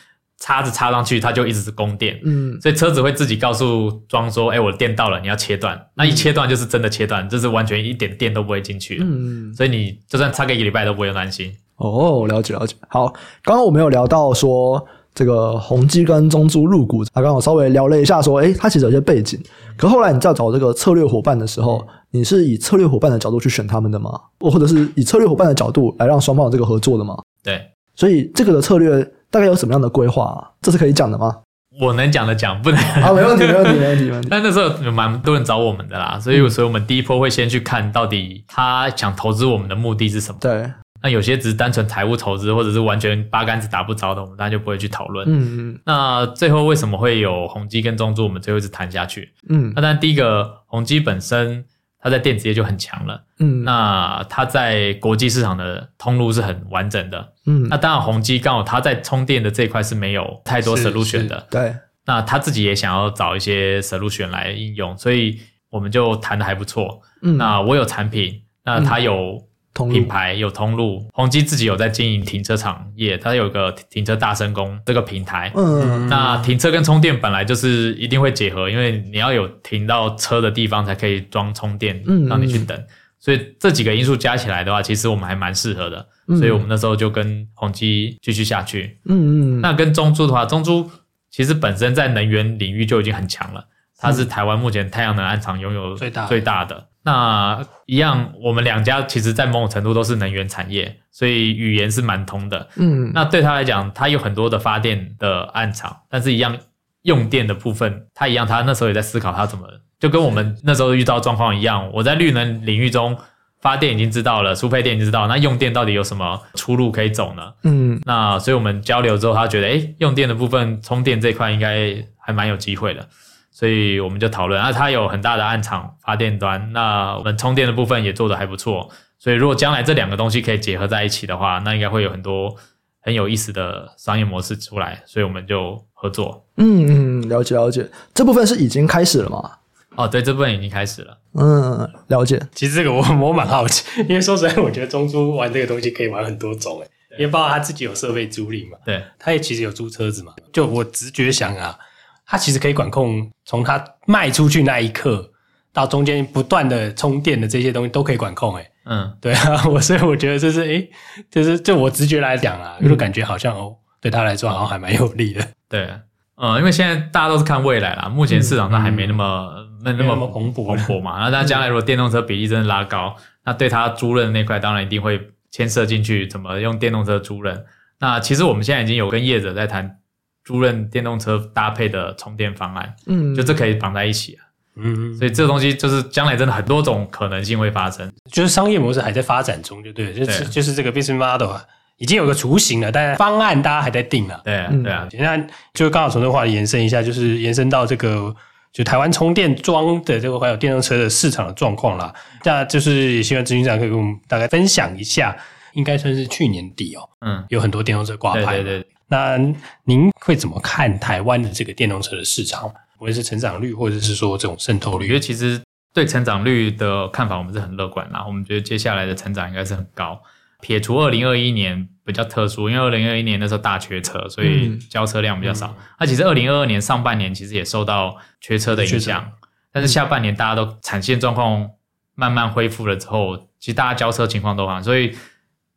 [0.43, 2.19] 插子插上去，它就一直是供电。
[2.25, 8.99] 嗯，所以车子会自己告诉装说：“哎、欸，我的电到了，你要切断。”那一切断就是真的切断，就是完全一点电都不会进去。
[9.01, 11.49] 嗯，所以你就算插个一个礼拜都不会有担心。
[11.77, 12.75] 哦，了解了解。
[12.89, 13.07] 好，
[13.41, 19.41] 刚刚我们有聊到说这个宏基跟中珠入股，啊，刚刚我稍微聊了一下说，哎，它其实有些背景。
[19.77, 24.19] 可后来你在找这个策略伙伴的时候，你是以策略伙伴的角度去选他们的吗？
[24.41, 27.15] 或者是以策略伙伴的角度来让双方有这个合作的吗？
[27.41, 27.61] 对。
[27.95, 30.45] 所以这个的策略大概有什么样的规划啊？
[30.61, 31.35] 这是可以讲的吗？
[31.81, 34.27] 我能讲的讲，不能啊，没问题，没问题，没问题，没问题。
[34.31, 40.37] 但那时候有蛮多人找我们的啦，所以，嗯、所以我们第一波会先去看到底他想投资我们的目的是什么。
[40.39, 40.71] 对。
[41.01, 45.27] 那有些只是单纯财务投资，或者是完全八竿子打不着的，我们当然就不会去讨论。
[45.27, 45.79] 嗯嗯。
[45.83, 48.23] 那最后为什么会有宏基跟中租？
[48.23, 49.33] 我们最后一直谈下去。
[49.49, 49.73] 嗯。
[49.75, 51.65] 那当然，第一个宏基本身
[52.03, 53.23] 它在电子业就很强了。
[53.39, 53.63] 嗯。
[53.63, 57.33] 那它在国际市场的通路是很完整的。
[57.47, 57.67] 嗯。
[57.69, 61.47] 那当然，宏基刚好它在充电的这一块是没有太多 solution 的。
[61.49, 61.73] 对。
[62.05, 65.39] 那他自己也想要找一些 solution 来应用，所以
[65.69, 67.01] 我们就谈的还不错。
[67.21, 67.37] 嗯。
[67.37, 69.41] 那我有产品，那他有。
[69.73, 75.51] 品牌有通路，宏基自己有在经营停车场业，它有个停车大声公这个平台。
[75.55, 82.77] 嗯，那停车跟充电本来就是一定会结合，因为你要有停到车的地方才可以装充电，让你去等。
[82.77, 82.87] 嗯、
[83.19, 86.07] 所以这几个因素加起来的话，其实我们还蛮适合的。
[86.27, 88.99] 嗯、所以我们那时候就跟宏基继续下去。
[89.05, 89.61] 嗯嗯。
[89.61, 90.87] 那跟中珠的话，中珠
[91.31, 93.65] 其实本身在能源领域就已经很强了，
[93.97, 96.89] 它是台湾目前太阳能案场拥有最大最大的。
[97.03, 102.67] 那一样，我们两家其实，在某种程度都是能源产业，所以语言是蛮通的。
[102.77, 106.57] 嗯，那对他来讲，他有很多的发电的暗场，但是一样
[107.01, 109.67] 用电的部分，他一样，他那时候也在思考他怎么，
[109.99, 111.89] 就跟我们那时候遇到状况一样。
[111.93, 113.17] 我在绿能领域中
[113.59, 117.53] 发电已经知道了，输配电已经知道，那用电到底有什么出路可以走呢？
[117.63, 123.05] 嗯，那所以我们交流之后，他觉得，诶，用电的部分，充电这块应该还蛮有机会的。
[123.53, 128.89] 所以我们就讨论，那、啊、它有很大的暗场发电端，那我们充电的部分也做得还不错。
[129.19, 132.55] 所以如果将来这两个东西可以结合在一起的话，那应该会有很多
[132.99, 135.03] 很有意思的商业模式出来。
[135.05, 136.45] 所以我们就合作。
[136.57, 137.87] 嗯嗯，了解了解。
[138.13, 139.51] 这部分是已经开始了吗？
[139.95, 141.15] 哦，对，这部分已经开始了。
[141.35, 142.41] 嗯，了解。
[142.55, 146.87] 其实这个我我蛮好奇，因为说实在，我觉得中租玩这个东西可以玩很多种诶，
[147.19, 150.33] 因为包括他自己有设备租赁嘛，对，他也其实有租车子嘛。
[150.51, 151.77] 就我直觉想啊。
[152.25, 155.31] 它其实可以管控，从它卖出去那一刻
[155.71, 160.89] 到中间不断的充电的这些东西都可以管控，诶嗯，对啊， 我所以我觉得这是诶
[161.31, 165.47] 就是就我直觉来讲啊，就感觉好像哦，对他来说好像还蛮有利的。
[165.69, 165.89] 对，
[166.35, 169.49] 嗯，因为现在大家都是看未来啦，目前市场上还没那么
[169.83, 171.19] 那那么蓬勃蓬勃嘛。
[171.23, 177.63] 那但将来如果电动车比例真的拉高，那对他租赁那块当然一定会牵涉进去，怎么用电动车租赁？
[177.99, 179.99] 那其实我们现在已经有跟业者在谈。
[180.43, 184.43] 租赁电动车搭配的充电方案，嗯，就这可以绑在一起啊，
[184.75, 191.63] 嗯，所以这个东西就是将来真的很多种可能性会发生，就是商业模式还在发展中，就对了，就是就是这个 business model 啊，
[191.97, 198.35] 已经有个雏形了，但是方案大家还在定啊，对啊，对啊，那就刚好从这个话题延伸一下，就是延伸到这个
[198.73, 205.37] 就台湾充电桩的这个还有电动车的市场的状况啦，那就是也希望执行长可以跟我们大概分享一下，
[205.73, 208.87] 应该算是去年底哦，嗯，有很多电动车挂牌，对对对。
[209.07, 209.37] 那
[209.83, 212.73] 您会怎么看台湾的这个电动车的市场？
[212.99, 215.05] 无论是成长率，或者是说这种渗透率？
[215.05, 215.61] 我觉得其实
[215.93, 218.23] 对成长率的看法，我们是很乐观啦。
[218.25, 220.21] 我们觉得接下来的成长应该是很高。
[220.61, 225.67] 撇除二零二一年比较特殊，因为二零二一年那时候大缺车，所以交车量比较少。
[225.67, 229.33] 那、嗯啊、其实二零二二年上半年其实也受到缺车的影响，
[229.73, 231.69] 但是下半年大家都产线状况
[232.15, 234.81] 慢慢恢复了之后，其实大家交车情况都好。
[234.81, 235.13] 所以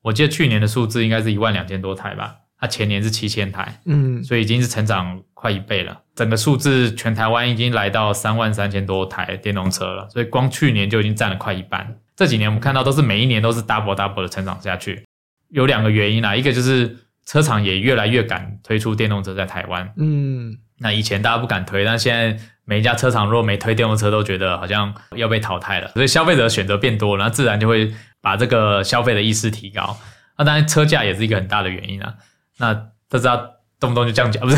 [0.02, 2.36] 我记得去年的数字应该是一万两千多台吧。
[2.58, 6.00] 它前年是七千台，嗯，所以已经是成长快一倍了。
[6.14, 11.98] 整个数字全台湾已经来到三万三千多台电动车了，所以光去年就已经占了快一半。
[12.16, 15.04] 这几年我们看到都是每一年都是 double double 的成长下去，
[15.50, 27.92] 有两个原因啦，一个就是车厂也越来越敢推出电动车在台湾，嗯，那以前大家不敢推，但现在每一家车厂如果没推电动车，都觉得好像要被淘汰了，所以消费者的选择变多了，那自然就会
[28.22, 29.98] 把这个消费的意识提高。
[30.38, 32.14] 那当然车价也是一个很大的原因啊。
[32.58, 32.74] 那
[33.08, 33.36] 他知道
[33.78, 34.56] 动不动就降价，不是，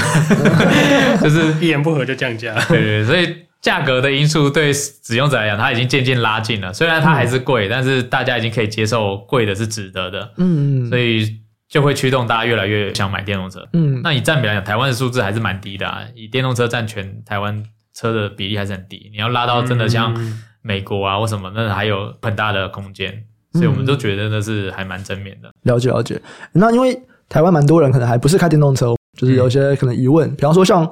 [1.22, 2.54] 就是一言不合就降价。
[2.68, 6.72] 对对，所以价格的因素对使用者来讲，它已经渐渐拉近了。
[6.72, 10.32] 虽然它还是贵，嗯、但是大家已经可以接受贵的是值得的。
[10.36, 10.88] 嗯嗯。
[10.88, 13.66] 所以就会驱动大家越来越想买电动车。
[13.72, 14.00] 嗯。
[14.02, 16.02] 那以占比来讲，台湾的数字还是蛮低的啊。
[16.14, 17.60] 以电动车占全台湾
[17.92, 19.10] 车的比例还是很低。
[19.12, 20.14] 你要拉到真的像
[20.62, 23.24] 美国啊或什么，那还有很大的空间。
[23.52, 25.50] 所以我们都觉得那是还蛮正面的。
[25.64, 26.22] 了解了解。
[26.52, 26.96] 那因为。
[27.28, 30.88] 台湾蛮多人可能还不是开电动车，就是有一些可能疑问，嗯、比方说像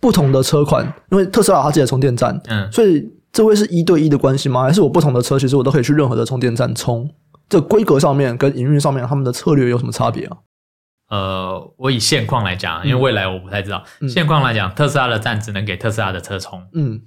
[0.00, 4.62] 不同的车款，因为特斯拉它自己的充电站，嗯，所以这会是一对一的关系吗？
[4.62, 7.10] 还是我不同的车，其实我都可以去任何的充电站充？
[7.48, 10.36] 这规格上面跟营运上面，他们的策略有什么差别啊？
[11.08, 13.82] 呃，我以现况来讲，因为未来我不太知道。
[14.00, 16.62] 嗯、现况来讲，特斯拉的站只能给特斯拉的车充。
[16.74, 17.00] 嗯，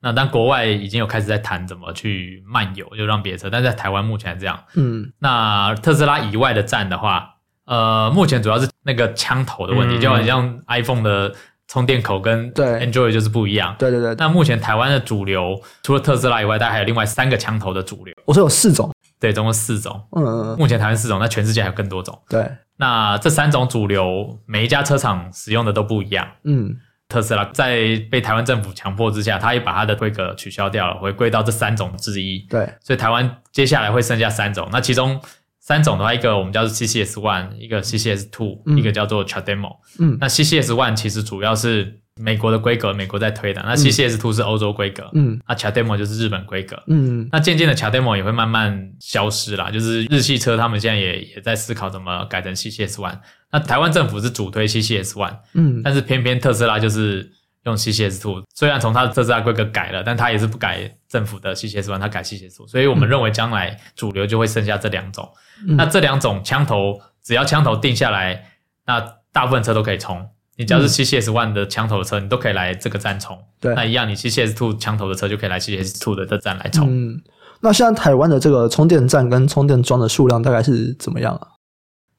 [0.00, 3.50] 那但国外已经有开始在谈怎么去漫游，就让别的车。
[3.50, 4.60] 但在台湾目前这样。
[4.76, 7.30] 嗯，那特斯拉以外的站的话，
[7.68, 11.32] 呃，目前主要是那个枪头的问题，嗯、就好像 iPhone 的
[11.66, 13.76] 充电口跟 Android 就是不一样。
[13.78, 14.14] 对对对。
[14.14, 18.14] 那目前台湾的主流，除了特斯拉以外，大概还有另外三个枪头的主流。
[18.24, 18.90] 我说有四种。
[19.20, 20.00] 对，总共四种。
[20.16, 20.58] 嗯嗯。
[20.58, 22.18] 目前台湾四种，那全世界还有更多种。
[22.28, 22.50] 对。
[22.78, 26.26] 那这三种主流，每一家车厂使用的都不一样。
[26.44, 26.74] 嗯，
[27.08, 32.38] 特斯拉在被台湾政府强迫之下，它也把它的规格取消掉了，回归到这三种之一。
[32.48, 34.68] 对，所以台湾接下来会剩下三种。
[34.70, 35.20] 那其中
[35.68, 39.76] 三种的话，一个我们叫做 CCS One，一个 CCS Two，嗯，一个叫做 CHAdeMO。
[39.98, 42.00] 嗯，那 CCS One 其实主要是。
[42.20, 43.62] 美国的规格，美国在推的。
[43.64, 49.70] 那 CCS Two 是欧洲规格，嗯，那 CHAdeMO 就是日本规格，嗯，那渐渐的 CHAdeMO 也会慢慢消失啦。
[49.70, 53.20] 就是日系车他们现在也也在思考怎么改成 CCS One。
[53.52, 57.30] 那台湾政府是主推 CCS One，嗯，但是偏偏特斯拉就是
[57.64, 58.42] 用 CCS Two。
[58.54, 62.66] 虽然从它的特斯拉规格改了，但它也是不改政府的 CCS One，它改 CCS Two。
[62.66, 65.28] 所以我们认为将来主流就会剩下这两种。
[65.66, 68.44] 嗯，那这两种枪头，只要枪头定下来，
[68.86, 69.00] 那
[69.32, 70.28] 大部分车都可以充。
[70.56, 73.38] 你只要是 CCS One 的枪头的车，嗯、你都可以来这个站充。
[73.60, 76.88] 对，那一样，你 CCS Two 枪头的车就可以来 CCS Two 的这站来充。
[76.90, 77.22] 嗯，
[77.60, 81.48] 那现在台湾的这个充电站跟充电桩的数量大概是怎么样啊？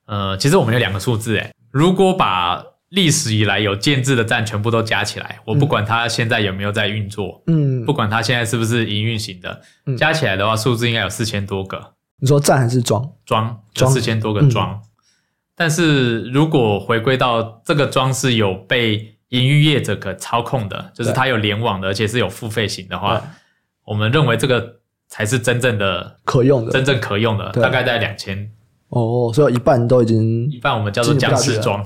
[0.05, 11.93] 呃，其实我们有两个数字，诶，如果把历史以来有建制的站全部都加起来，我不管它现在有没有在运作，嗯，不管它现在是不是营运型的，嗯、加起来的话，数字应该有四千多个。
[12.19, 13.09] 你说站还是桩？
[13.25, 14.79] 桩，就四千多个桩。
[14.83, 14.85] 嗯
[15.59, 23.21] 但是如果回归到这个桩是有被营运业者可操控的，就是它有联网的，而且是有付费型的话，
[23.83, 28.49] 我们认为这个才是真正的可用的，真正可用的，大概在两千。
[28.89, 31.83] 哦，所以一半都已经，一半我们叫做僵尸桩，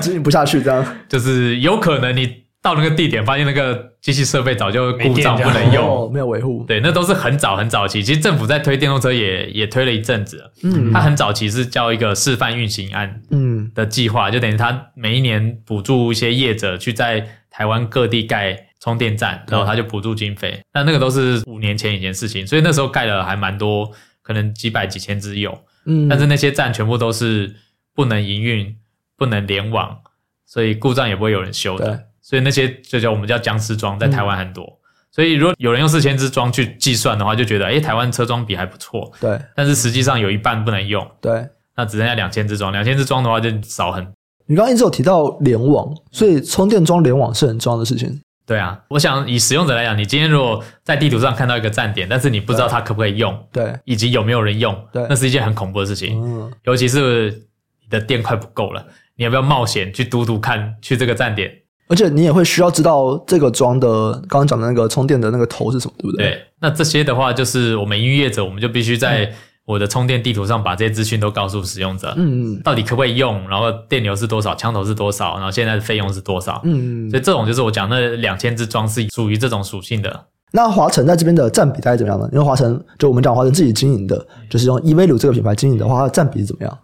[0.00, 2.48] 经营不下去， 这样就是有可能你。
[2.60, 6.64] 到那个地点，发现那个机器设备早就故障不能用，哦、没有维护。
[6.66, 8.02] 对，那都是很早很早期。
[8.02, 10.52] 其实政府在推电动车也也推了一阵子了。
[10.64, 20.60] 嗯，它很早期是叫一个示范运行案，嗯的计划，嗯、就等于它每一年补助一些业者去在台湾各地盖充电站，然后它就补助经费。
[20.74, 23.88] 那、嗯、那个都是五年前以前事情，所以那时候盖了还蛮多，
[24.20, 25.56] 可能几百几千只有。
[25.88, 27.56] 嗯，但是那些站全部都是
[27.94, 28.76] 不能营运、
[29.16, 29.98] 不能联网，
[30.46, 32.04] 所以故障也不会有人修的。
[32.20, 34.62] 所以那些就叫我们叫僵尸桩，在台湾很多。
[34.64, 34.76] 嗯、
[35.10, 39.10] 所以如果有人用四千支桩去计算的话，就觉得诶、欸、台湾车桩比还不错。
[39.18, 39.40] 对。
[39.56, 41.04] 但是实际上有一半不能用。
[41.20, 41.48] 对。
[41.74, 44.06] 那只剩下两千支桩，两千支桩的话就少很。
[44.46, 48.20] 你刚刚一直有提到联网，所以充电桩联网是很重要的事情。
[48.48, 56.18] 对啊，我想以使用者来讲，你今天如果在地图上看到一个站点，但是你不知道它可不可以用，对，以及有没有人用，对，那是一件很恐怖的事情。
[56.18, 56.50] 嗯。
[56.64, 57.30] 尤其是
[57.82, 58.82] 你的电快不够了，
[59.16, 61.52] 你要不要冒险去堵堵看，去这个站点？
[61.88, 66.30] 而且你也会需要知道这个桩的刚刚讲的那个充电的那个头是什么，对不对？
[66.30, 69.30] 对，那这些的话就是我们营运业者，我们就必须在
[69.68, 72.14] 我的充电地图上把这些资讯都告诉使用者。
[72.16, 72.62] 嗯嗯。
[72.62, 73.46] 到底可不可以用？
[73.50, 74.54] 然后电流是多少？
[74.54, 75.34] 枪头是多少？
[75.36, 76.62] 然后现在的费用是多少？
[76.64, 77.10] 嗯嗯。
[77.10, 80.24] 所以这种就是我讲那两千支装是属于这种属性的。
[80.52, 82.26] 那华晨在这边的占比大概怎么样呢？
[82.32, 86.78] 因为华晨就我们讲华晨自己经营的，就是用 eValue 这个品牌经营的话，它的占比是怎么样？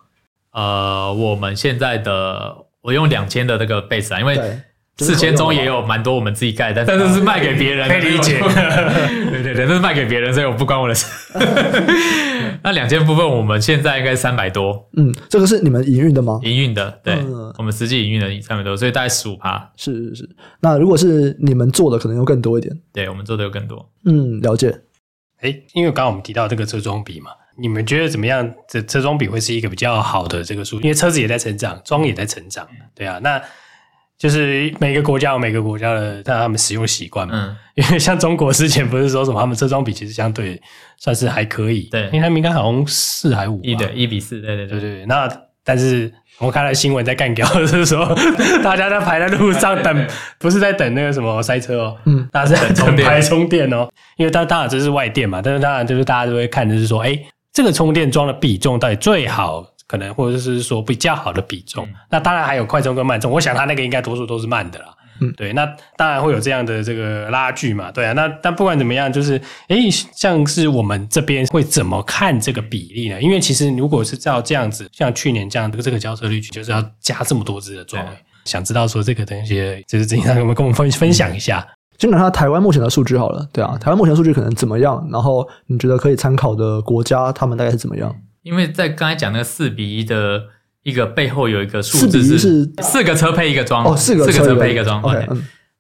[0.53, 4.61] 呃，我们现在的我用两千的这个 base 啊，因为。
[4.99, 8.39] 四千中也有蛮多我们自己盖，但但是是卖给别人，可以理解。
[8.39, 11.07] 对 对对，这是卖给别人，所以我不关我的事。
[12.63, 14.89] 那两千部分，我们现在应该三百多。
[14.97, 16.39] 嗯，这个是你们营运的吗？
[16.45, 19.71] 营运的，对，嗯、我们实际营运的三百多，所以大概十五趴。
[19.77, 20.31] 是是是。
[20.61, 22.73] 那如果是你们做的，可能又更多一点。
[22.93, 23.91] 对，我们做的又更多。
[24.05, 24.75] 嗯，了解。
[25.41, 28.49] 哎，因为刚刚我们提到这个车装比嘛，你们觉得怎么样？
[28.69, 30.77] 这车装比会是一个比较好的这个数？
[30.81, 32.67] 因为车子也在成长，装也在成长。
[32.95, 33.43] 对啊，那。
[34.25, 40.59] 就是每个国家有每个国家的但他们使用习惯嘛，嗯， 因为像中国之前不是说什么他们车装比其实相对
[40.97, 45.05] 算是还可以，对，因为他们应该好像四还五，一对一比四，对对对对对。
[45.05, 45.29] 那
[45.63, 48.17] 但是我看了新闻在干掉的是说，
[48.65, 50.09] 大家在排在路上等，
[50.41, 57.15] 不是在等那个什么塞车哦，嗯，大家是在等排充电哦，因为当当然这是外电嘛，但是当然就是大家都会看就是说，哎，
[57.53, 59.74] 这个充电桩的比重到底最好。
[59.87, 64.87] 可能或者是说比较好的比重，嗯、那当然还有快充跟慢充，我想他那个应该多数都是慢的啦。
[65.21, 65.65] 嗯，对，那
[65.97, 68.13] 当然会有这样的这个拉锯嘛，对啊。
[68.15, 73.23] 那但不管怎么样，就是诶，像是我们这边会怎么看这个比例呢？
[73.23, 78.05] 因为其实如果是照这样子，像去年这样的这个交车率，就是要加这么多只的桩，
[78.45, 81.65] 想知道说这个东西就是怎样，有没有跟我们分分享一下？
[81.97, 85.09] 先讲下台湾目前的数据好了，对啊，台湾目前的数据可能怎么样？
[85.13, 88.13] 然后你觉得可以参考的国家，他们大概是怎么样？
[88.45, 90.45] 因为在刚才讲那个四比一的
[90.85, 92.39] 一个背后有一个数字是
[92.81, 95.03] 四，个车配一个装哦，四个四个车配一个桩。
[95.03, 95.27] OK，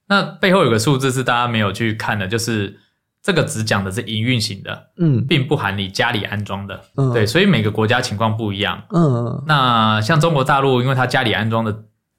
[0.08, 2.80] 那背后有个数字是大家没有去看的，就是。
[3.26, 11.74] 这个只讲的是营运型的，嗯，并不含你家里安装的，嗯，对，所以每个国家情况不一样，嗯，那像中国大陆，因为它家里安装的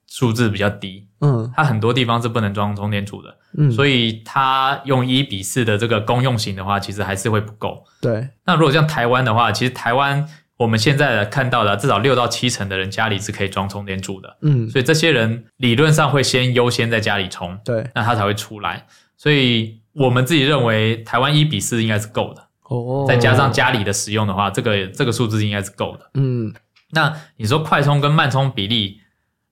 [0.07, 8.29] 数字比较低，嗯，它很多地方是不能装充电桩的，嗯，所以它用一比四的这个公用型的话，其实还是会不够，对。
[8.45, 10.27] 那如果像台湾的话，其实台湾
[10.57, 18.85] 我们现在看到的至少六到七成的人家里是可以装充电柱的，嗯，所以这些人理论上会先优先在家里充，对，那他才会出来，
[19.17, 19.81] 所以。
[19.95, 26.11] 我们自己认为台湾一比四应该是够的哦，再加上家里的使用的话，这个这个数字应该是够的。
[26.15, 26.53] 嗯，
[26.91, 28.99] 那你说快充跟慢充比例，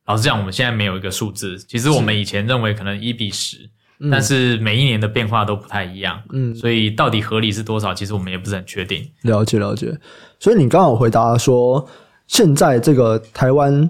[0.05, 1.57] 老实讲，我们现在没有一个数字。
[1.59, 3.69] 其实我们以前认为可能一比十，
[4.11, 6.21] 但是每一年的变化都不太一样。
[6.31, 9.09] 嗯，所以到底合理是多少，其实我们也不是很确定。
[9.21, 9.97] 了解了解。
[10.39, 11.87] 所以你刚好回答说，
[12.27, 13.89] 现在这个台湾。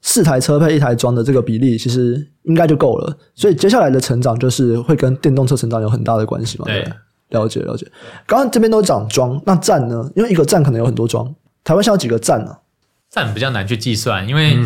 [0.00, 3.18] 四台车配一台桩的这个比例，其实应该就够了。
[3.34, 6.66] 所以接下来的成长就是会跟电动车成长有很大的关系嘛？
[6.66, 6.88] 对，
[7.30, 7.84] 了解了解。
[8.24, 10.08] 刚刚这边都讲桩，那站呢？
[10.14, 11.34] 因为一个站可能有很多桩。
[11.64, 12.56] 台湾现在有几个站呢？
[13.10, 14.56] 站比较难去计算，因为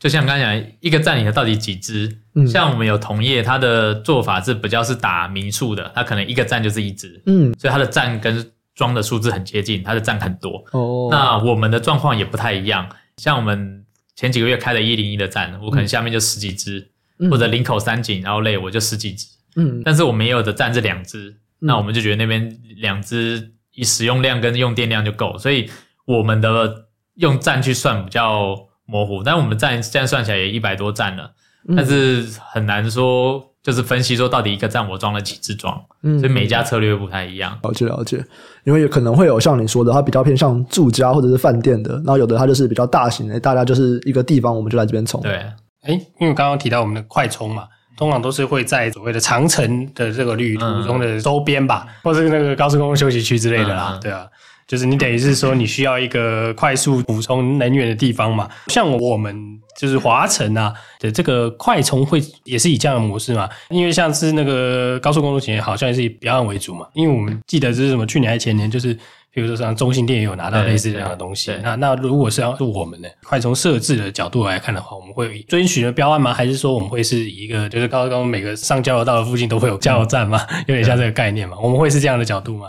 [0.00, 2.18] 就像刚才讲，一个站里的到底几只？
[2.34, 7.22] 嗯，像我们有同业，它的做法是比较是打民宿的，它可能一个站就是一只。
[7.26, 10.64] 嗯，所以它的站跟装的数字很接近，它的站很多。
[10.72, 13.84] 哦，那我们的状况也不太一样，像我们。
[14.18, 16.90] 前几个月开的一零一的站，我可能下面就十几只，
[17.20, 19.28] 嗯、或者林口三井，然后累我就十几只。
[19.54, 25.70] 嗯，但是我们也有的站是两只，嗯、那我们就觉得那边两只以使用量跟用电量就够，所以
[26.04, 28.56] 我们的用站去算比较
[28.88, 29.22] 模糊。
[29.22, 31.30] 但我们站现在算起来也一百多站了，
[31.76, 33.44] 但是很难说。
[33.60, 37.58] 就是分析说，到底一个站我装了几只装，嗯，所以每一家策略又不太一样。
[37.62, 38.24] 了解了解，
[38.64, 45.20] 因为有可能会有像你说的，它比较偏向住家或者是饭店的，然后有的它就是比较大型的，大家就是一个地方，我们就来这边充。
[45.20, 45.34] 对，
[45.82, 47.64] 哎，因为刚刚提到我们的快充嘛，
[47.98, 54.26] 通常都是会在所谓的长城的这个旅途中的周边吧，嗯、或者是那个高速公路休息区之类的啦，嗯、对啊。
[54.68, 58.46] 就是你等于是说，你需要一个快速补充能源的地方嘛？
[58.66, 63.48] 像我们就是华晨啊的这个快充会也是以这样的模式嘛？
[63.70, 66.86] 因为像是那个高速公路前好像也是以标案为主嘛。
[66.92, 68.06] 因为我们记得就是什么？
[68.06, 68.92] 去年还前年，就是
[69.32, 71.50] 比如说像中信电也有拿到类似这样的东西。
[71.62, 76.34] 那那如果是要是我们的快充设置的角度来看的话，我们会遵循的标案吗？
[76.34, 80.38] 还是说我们会是一个就是高速公路每个上交流道的附近都会有加油站吗？
[80.68, 81.56] 有点像这个概念嘛？
[81.58, 82.68] 我们会是这样的角度吗？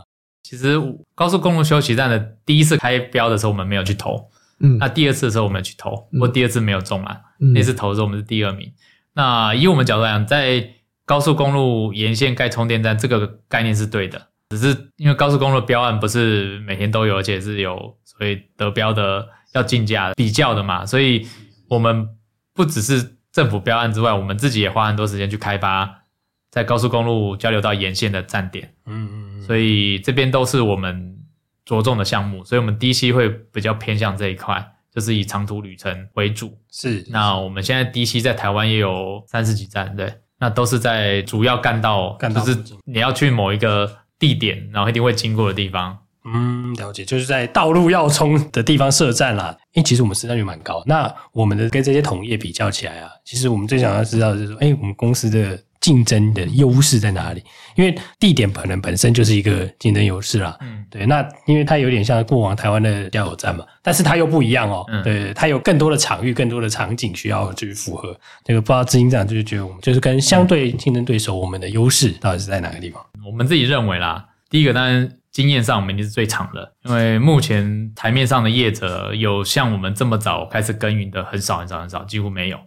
[0.49, 0.81] 其实
[1.13, 4.27] 高速公路休息站的第一次开标的时候，我们没有去投。
[4.59, 7.15] 嗯，那第二次的时候，我们有去投，不过第二次没有中啊。
[7.39, 8.73] 嗯，那次投的时候，我们是第二名。
[9.13, 10.67] 那以我们角度来讲，在
[11.05, 14.19] 高速公路沿线盖充电站，这个概念是对的。
[14.49, 21.27] 只是因为高速公路标案不是每天都有，而且是有所谓得标的要竞价比较的嘛，所以
[21.69, 22.09] 我们
[22.55, 26.05] 不只是政府标案之外，我们自己也花很多时间去开发
[26.49, 28.73] 在高速公路交流道沿线的站点。
[28.87, 29.28] 嗯嗯。
[29.45, 31.17] 所以这边都是我们
[31.65, 34.63] 着重的项目，所以我们 DC 会比较偏向这一块，
[34.93, 36.57] 就是以长途旅程为主。
[36.71, 45.97] 是，那我们现在 DC 在台湾也有三十几站，对，那都是在主要干道，干道就是你要去某一个地点，然后一定会经过的地方。
[46.25, 49.55] 嗯，了解，就是在道路要冲的地方设站啦。
[49.73, 55.59] 因为，其实我们市占率蛮高，那我们的跟这些同业比较起来啊，其实我们最想要知道的就是说，诶，我们公司的。
[55.81, 57.43] 竞争的优势在哪里？
[57.75, 60.57] 因为地点可能本身就是一个竞争优势啦。
[60.61, 61.05] 嗯，对。
[61.05, 64.85] 那因为它有点像过往台湾的加油站嘛，但是它又不一样哦。
[64.89, 68.13] 嗯，对，它有更多的场域、更多的场景需要去符合。
[68.43, 73.01] 这个不知道执行长就是觉得我们就是跟相对竞争对手，我们的优势到底是在哪个地方？
[73.25, 82.59] 我们自己认为啦，第一个当然经验上我们一定是最长的，因为目前台面上的业者有像我们这么早开始耕耘的很少很少很少，几乎没有。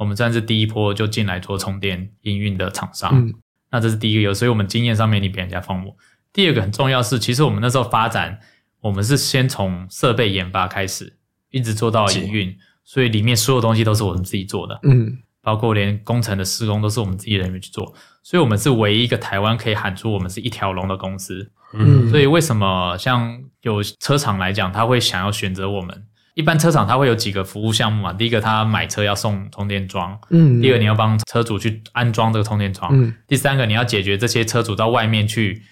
[0.00, 3.34] 我们算是第一波就进来做充电营运的厂商，嗯，
[3.70, 5.94] 那这是第一个有，所以我们经验上面你比人家丰富。
[6.32, 8.40] 第二个很重要是，其实我们那时候发展，
[8.80, 11.18] 我们是先从设备研发开始，
[11.50, 26.06] 一直做到营运，所以里面所有东西都是我们自己做的，嗯，包括连工程的施工都是我们自己人员去做，所以我们是唯一一个台湾可以喊出我们是一条龙的公司，嗯，所以为什么像有车厂来讲，他会想要选择我们？
[26.34, 28.12] 一般车厂它会有几个服务项目嘛？
[28.12, 35.62] 第一个，他买车要送充电桩，嗯，第二个，你要帮车主去安装这个充电桩，嗯，第三个，你要解决这些车主到外面去，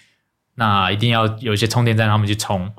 [0.55, 2.71] 那一定要有一些充电站让他们去充，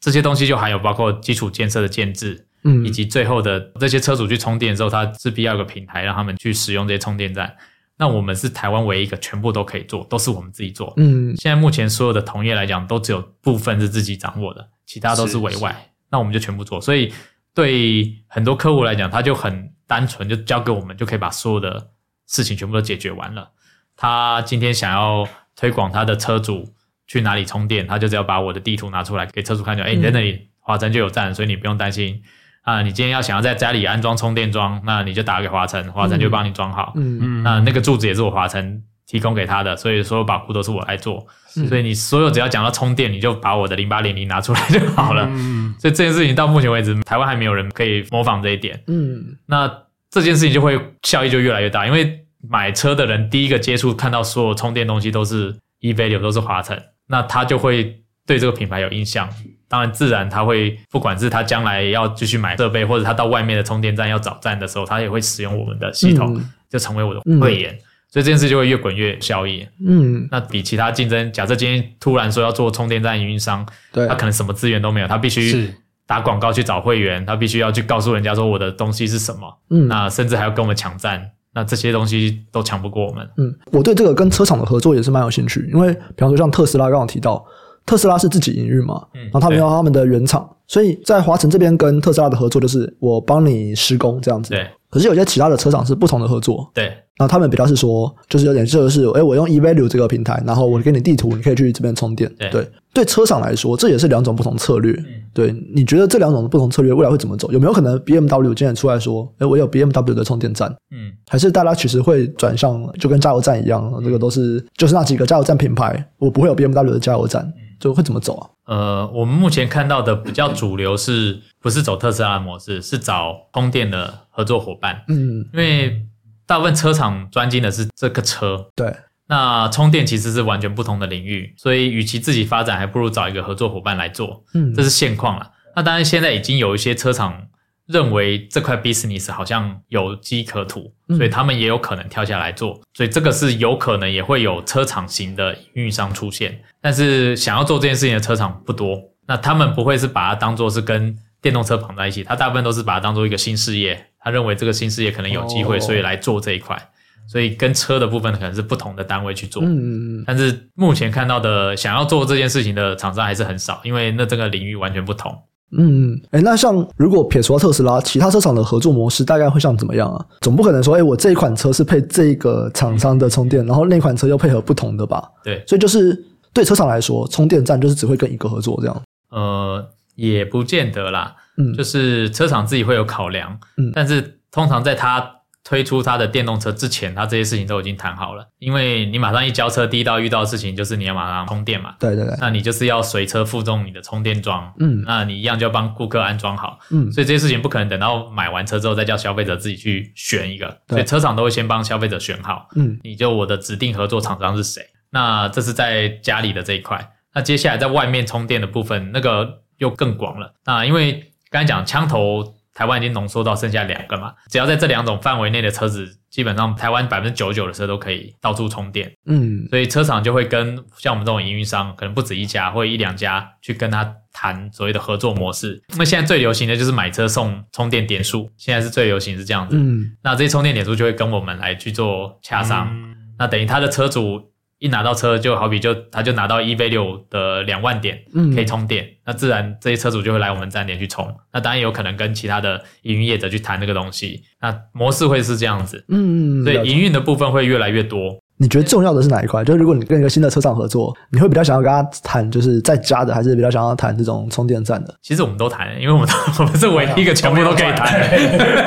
[0.00, 7.56] 这些东西就还有包括基础建设的建置，嗯，以及最后的这些车主去充电的时候，他势必要有个平台让他们去使用这些充电站。
[8.00, 10.92] 那我们是台湾唯一一个全部都可以做，都是我们自己做。
[10.98, 15.90] 嗯，现在目前所有的同业来讲，都只有部分是自己掌握的，其他都是委外。
[16.10, 17.12] 那我们就全部做，所以
[17.54, 21.90] 对很多客户来讲，他就很单纯，就交给我们就可以把所有的
[22.26, 23.50] 事情全部都解决完了。
[23.96, 26.72] 他今天想要推广他的车主
[27.06, 32.22] 去哪里充电，他就只要把我的地图拿出来给车主看，就哎，你在那里华晨就有站，所以你不用担心
[32.62, 32.82] 啊。
[32.82, 36.92] 你今天要想要在家里安装充电桩，那你就打给华晨，华晨就帮你装好。
[36.96, 41.26] 嗯嗯，那那个柱子也是我华城提供给他的，所以所有保护都是我来做。
[41.68, 45.26] 所以你所有只要讲到充电，你就把我的零八零零拿出来就好了。
[45.32, 48.80] 嗯， 所以这件事情到目前为止，台湾还没有人可以模仿这一点。
[48.86, 49.68] 嗯，那
[50.10, 56.80] 这件事情就会效益就越来越大，因为买车的人第一个接触看到所有充电东西都是 E-Value 都是华晨。
[57.06, 59.26] 那他就会对这个品牌有印象，
[59.66, 67.76] 当然自然他会，不管是他将来要继续买设备，或者他到外面的充电站要找站的时候，他也会使用我们的系统，嗯、就成为我的会员，
[68.22, 69.66] 这件事就会越滚越效益。
[69.86, 75.70] 嗯，那比其他竞争，假设今天突然说要做充电站营运商，对，他可能什么资源都没有，他必须
[76.06, 81.30] 打广告去找会员，他必须要去告诉人家说我的东西是什么，嗯，那甚至还要跟我们抢站。
[81.54, 83.28] 那这些东西都抢不过我们。
[83.38, 87.44] 嗯，我对这个跟车厂的合作也是蛮有兴趣，因为比方说像特斯拉刚刚提到，
[87.86, 94.50] 特斯拉是自己营运嘛，嗯，然后他们有他们的原厂，所以在华晨这边跟特斯拉的合作就是我帮你施工这样子。
[94.50, 94.68] 对。
[94.90, 96.84] 可是有些其他的车厂是不同的合作，对，
[97.16, 105.04] 然后他们比较是说，就是有点就是，哎，我用 eValue 这个平台，然后我给你地图，你可以去这边充电，对，对，对车厂来说，这也是两种不同策略，嗯。
[105.34, 107.52] 对，你觉得这两种不同策略未来会怎么走？
[107.52, 117.46] 有没有可能 BMW 今天出来说，哎，我有 BMW 的充电站，嗯，还是大家其实会转向就跟加油站一样，这个都是就是那几个加油站品牌，我不会有 BMW 的加油站。
[117.78, 118.50] 就会怎么走啊？
[118.66, 122.82] 呃，我们目前看到的比较主流是不是走特斯拉的模式？
[122.82, 125.04] 是找充电的合作伙伴。
[125.08, 126.02] 嗯，因为
[126.46, 128.68] 大部分车厂专精的是这个车。
[128.74, 128.94] 对。
[129.28, 134.42] 那充电其实是完全不同的领域，所以与其自己发展，还不如找一个合作伙伴来做。
[134.54, 135.50] 嗯，这是现况了。
[135.76, 137.48] 那当然，现在已经有一些车厂。
[137.88, 146.62] 认为这块 business 好像有机可图，所以他们也有可能跳下来做，所以这个是有可能也会有车厂型的运营商出现。
[146.80, 156.78] 但是想要做这件事情的车厂不多，那他们不会是把它当做是跟电动车绑在一起，他大部分都是把它当做一个新事业，他认为这个新事业可能有机会，所以来做这一块。
[157.26, 159.62] 所以跟车的部分可能是不同的单位去做。
[159.62, 165.38] 嗯，但是目前看到的想要做这件事情的厂商还是很少，因为那这个领域完全不同。
[165.76, 170.24] 嗯，哎，那像如果撇除了特斯拉，其他车厂的合作模式大概会像怎么样啊？
[170.40, 175.22] 总不可能说，哎，我这一款车是配这个厂商的充电，然后那款车又配合不同的吧？
[175.44, 179.02] 对，所以就是对车厂来说，充电站就是只会跟一个合作这样。
[179.30, 185.37] 呃，也不见得啦，嗯，就是车厂自己会有考量，嗯，但是通常在他。
[185.68, 188.48] 推出他的电动车之前，他这些事情都已经谈好了。
[188.58, 191.94] 因为你马上一交车，第一道遇到的事情就是你要马上充电嘛。
[192.00, 192.34] 对对对。
[192.40, 194.72] 那你就是要随车附送你的充电桩。
[194.78, 195.02] 嗯。
[195.06, 196.78] 那你一样就要帮顾客安装好。
[196.90, 197.12] 嗯。
[197.12, 200.68] 所以这些事情不可能等到买完车之后再叫消费者自己去选一个。
[200.86, 200.94] 对。
[200.94, 202.66] 所以车厂都会先帮消费者选好。
[202.74, 202.98] 嗯。
[203.02, 204.80] 你就我的指定合作厂商是谁？
[205.10, 207.10] 那这是在家里的这一块。
[207.34, 210.54] 那接下来在外面充电的部分，那个又更广了。
[210.64, 212.54] 那因为刚才讲枪头。
[212.78, 219.12] 台湾已经浓缩到剩下两个嘛，只要在这两种范围内的车子，基本上台湾百分之九十九的车都可以到处充电。
[219.26, 225.82] 嗯，所以车厂就会跟像我们这种营运商，可能不止一家或一两家去跟他谈所谓的合作模式。
[225.96, 229.74] 那现在最流行的就是买车送充电点数，现在是最流行是这样子。
[229.76, 234.52] 嗯，那这些充电点数就会跟我们来去做洽商，嗯、那等于他的车主。
[234.78, 241.26] 一拿到车，就好比就他就拿到 eValue 的两万点，嗯可以充电，嗯、那自然这些车主就会来我们站点去充。
[241.52, 246.04] 那当然有可能跟其他的营运业者去谈这个东西，那模式会是这样子。
[246.08, 248.38] 嗯，所以营运的部分会越来越多。
[248.60, 249.62] 你觉得重要的是哪一块？
[249.64, 255.14] 就是如果你跟一个新的车厂合作，你会比较想要跟他谈，就是在家的，还是比较想要谈这种充电站的？
[255.22, 258.20] 其实我们都谈，因为我们 我们是唯一一个全部都可以谈。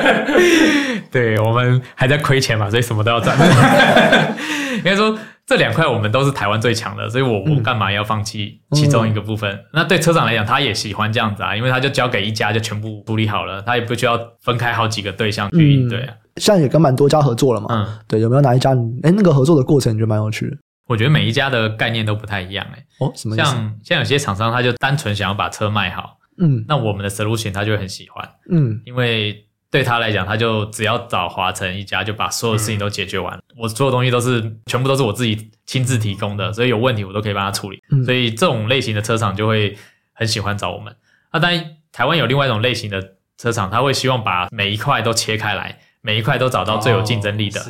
[1.10, 3.38] 对，我们还在亏钱嘛，所以什么都要赚。
[4.78, 5.18] 应该说。
[5.46, 9.54] 这两块我们都是台湾最强的，所以我我干嘛要放弃其中一个部分？
[9.54, 16.14] 嗯、那对车厂来讲，他也喜欢这样子啊，因为他就交给一家就全部处理好了，他也不需要分开好几个对象去应对啊。
[16.38, 18.72] 现在也跟蛮多家合作了嘛，嗯，对，有没有哪一家？
[19.04, 20.56] 哎，那个合作的过程你觉得蛮有趣的？
[20.88, 23.46] 我觉得每一家的概念都不太一样，哎，哦，什么意思？
[23.46, 29.46] 像像有些厂商他就单纯想要把车卖好，嗯，那我们的 solution 他就很喜欢，嗯，因为。
[29.72, 33.36] 对他来讲，他就只要找华晨一家，就把所有事情都解决完。
[33.38, 37.82] 嗯、我所有东西都是全部都是我自己亲自提供的，所以有问题我都可以帮他处理。
[37.90, 39.78] 嗯、所以这种类型的车厂就会
[40.12, 40.94] 很喜欢找我们。
[41.32, 47.62] 那当然，台湾有另外一种类型的车厂，他会希望把每一块都切开来，每一块都找到最有竞争力的。
[47.62, 47.64] 哦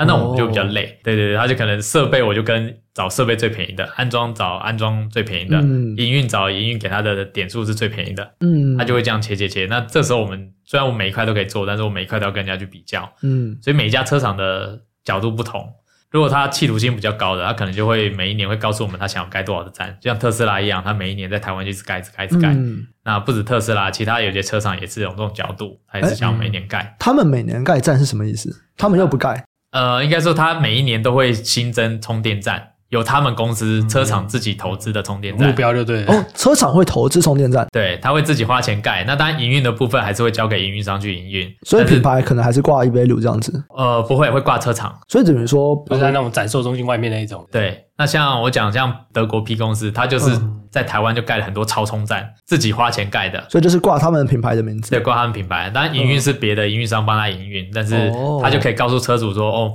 [0.00, 9.66] 那那我们就比较累，哦、对对对，他就可能设备我就跟找设备最便宜的，安装找安装最便宜的，嗯、营运找营运给他的点数是最便宜的，嗯，他就会这样切切切。
[9.66, 15.70] 那这时候我们虽然我每一块都可以做，但是我每一块都要跟人家去比较，嗯，所以每一家车厂的角度不同。
[16.10, 22.48] 如果他企图心比较高的，他可能就会每一年会告诉我们他想要盖多少的站，就像特斯拉一样，他每一年在台湾就是盖、一直盖、一直盖。
[22.52, 26.96] 嗯、那不止特斯拉，其他有些车厂也是有这种角度，他也是想要每年盖、欸。
[26.98, 28.50] 他们每年盖站是什么意思？
[28.76, 29.44] 他们又不盖？
[29.70, 35.48] 呃，应该说，它每一年都会新增充电站，由他们公司车厂自己投资的充电站。
[35.48, 36.12] 目标就对了。
[36.12, 39.02] 哦，车厂会投资充电站，对，他会自己花钱盖。
[39.04, 41.48] 那当然，营运的部分还是会交给营运商去营运。
[41.62, 43.64] 所以品牌可能还是挂 EVALUE 这样子。
[43.76, 44.96] 呃，不会，会挂车厂。
[45.08, 47.46] 所以等于说，不是在那种展售中心外面那一种。
[47.50, 47.86] 对。
[47.96, 50.30] 那像我讲，像德国 P 公司，它就是
[50.70, 54.90] 在台湾就盖了很多超充站，嗯、自己花钱盖的，所以就是挂他们品牌的名字。
[54.90, 55.68] 对，挂他们品牌。
[55.68, 58.10] 当然，营运是别的营运商帮他营运，嗯、但是
[58.42, 59.74] 他就可以告诉车主说：“哦，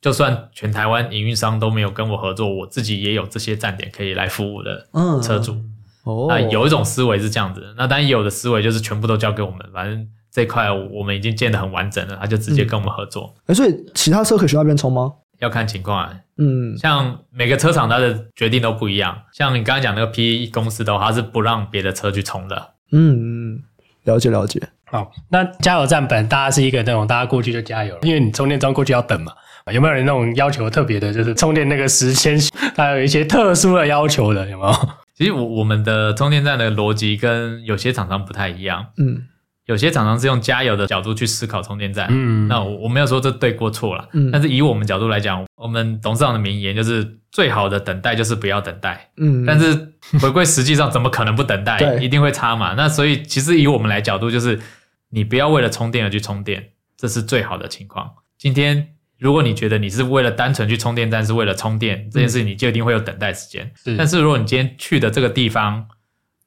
[0.00, 4.86] 就算全台湾营运商都没有跟我合作，我自己也有这些站点可以来服务的。”
[5.22, 5.52] 车主。
[5.52, 5.64] 嗯、
[6.04, 6.26] 哦。
[6.28, 13.34] 那有一种思维是这样子，那当然有的思维就是全部都交给我们，反正这块我们已经建得很完整了，他就直接跟我们合作。
[13.40, 15.12] 哎、嗯，所以其他车可以去那边充吗？
[15.40, 19.16] 要看情况啊，嗯，像每个车厂它的决定都不一样。
[19.32, 22.74] 像你刚才讲那个 P 公司的话，它是不让别的车去充的。
[22.92, 23.62] 嗯嗯，
[24.04, 24.60] 了解了解。
[24.84, 29.32] 好，那加油站本大家是一个那种大家过去就加油了，因为你充电桩过去要等嘛。
[29.72, 32.38] 有没有人那种要求特别的，就是充电那个时间，
[32.74, 34.88] 它有一些特殊的要求的，有没有？
[35.14, 38.86] 其实我我们的充电站的逻辑跟有些厂商不太一样。
[38.98, 39.26] 嗯。
[39.66, 51.78] 有些厂商是用加油的角度去思考充电站，嗯，那我我没有说这对过错了，嗯，但是以我们角度来讲，我们董事长的名言就是最好的等待就是不要等待，嗯，但是回归实际上怎么可能不等待？
[51.78, 52.74] 对，一定会差嘛。
[52.76, 54.58] 那所以其实以我们来角度就是，
[55.10, 58.10] 你不要为了充电而去充电，这是最好的情况。
[58.36, 58.88] 今天
[59.20, 63.70] 如果你觉得你是为了单纯去充电站是为了充电这件事，你就一定会有等待时间。
[63.76, 65.86] 是，但是如果你今天去的这个地方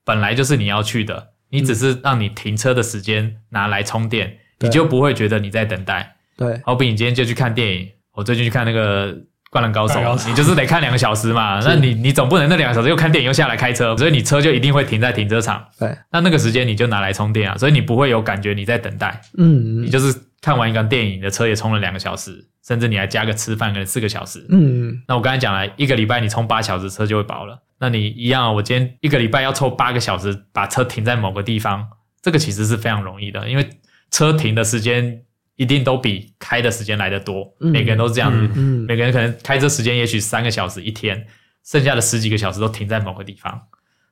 [0.04, 1.30] 本来就是你要去的。
[1.54, 6.16] 你只是让你停车的时间拿来充电，嗯、你就不会觉得你在等待。
[6.36, 9.14] 对，好比你今天就去看电影，我最近去看那个
[9.52, 11.60] 《灌篮高手》，你就是得看两个小时嘛。
[11.64, 15.64] 那你你总不能那两个小时又看电影又下来开车，所以你车就一定会停在停车场。
[15.78, 19.22] 对，那那个时间你就拿来充电啊，所以你不会有感觉你在等待。
[19.38, 20.12] 嗯，你就是
[20.44, 24.46] 看完一个电影，你的车也充了两个小时，甚至你还加个吃饭，可能四个小时。
[24.50, 27.64] 嗯，那我刚才讲了一个礼拜你充八小时，车就会饱了。
[27.80, 31.88] 那你一样，我今天一个礼拜要凑八个小时把车停在某个地方，
[32.22, 33.70] 这个其实是非常容易的，因为
[34.12, 35.24] 车停的时间
[35.56, 41.26] 一定都比开的时间来得多，嗯、每个人都是这样子，嗯嗯、每个人可能开车时间也许三个小时一天，
[41.64, 43.62] 剩下的十几个小时都停在某个地方，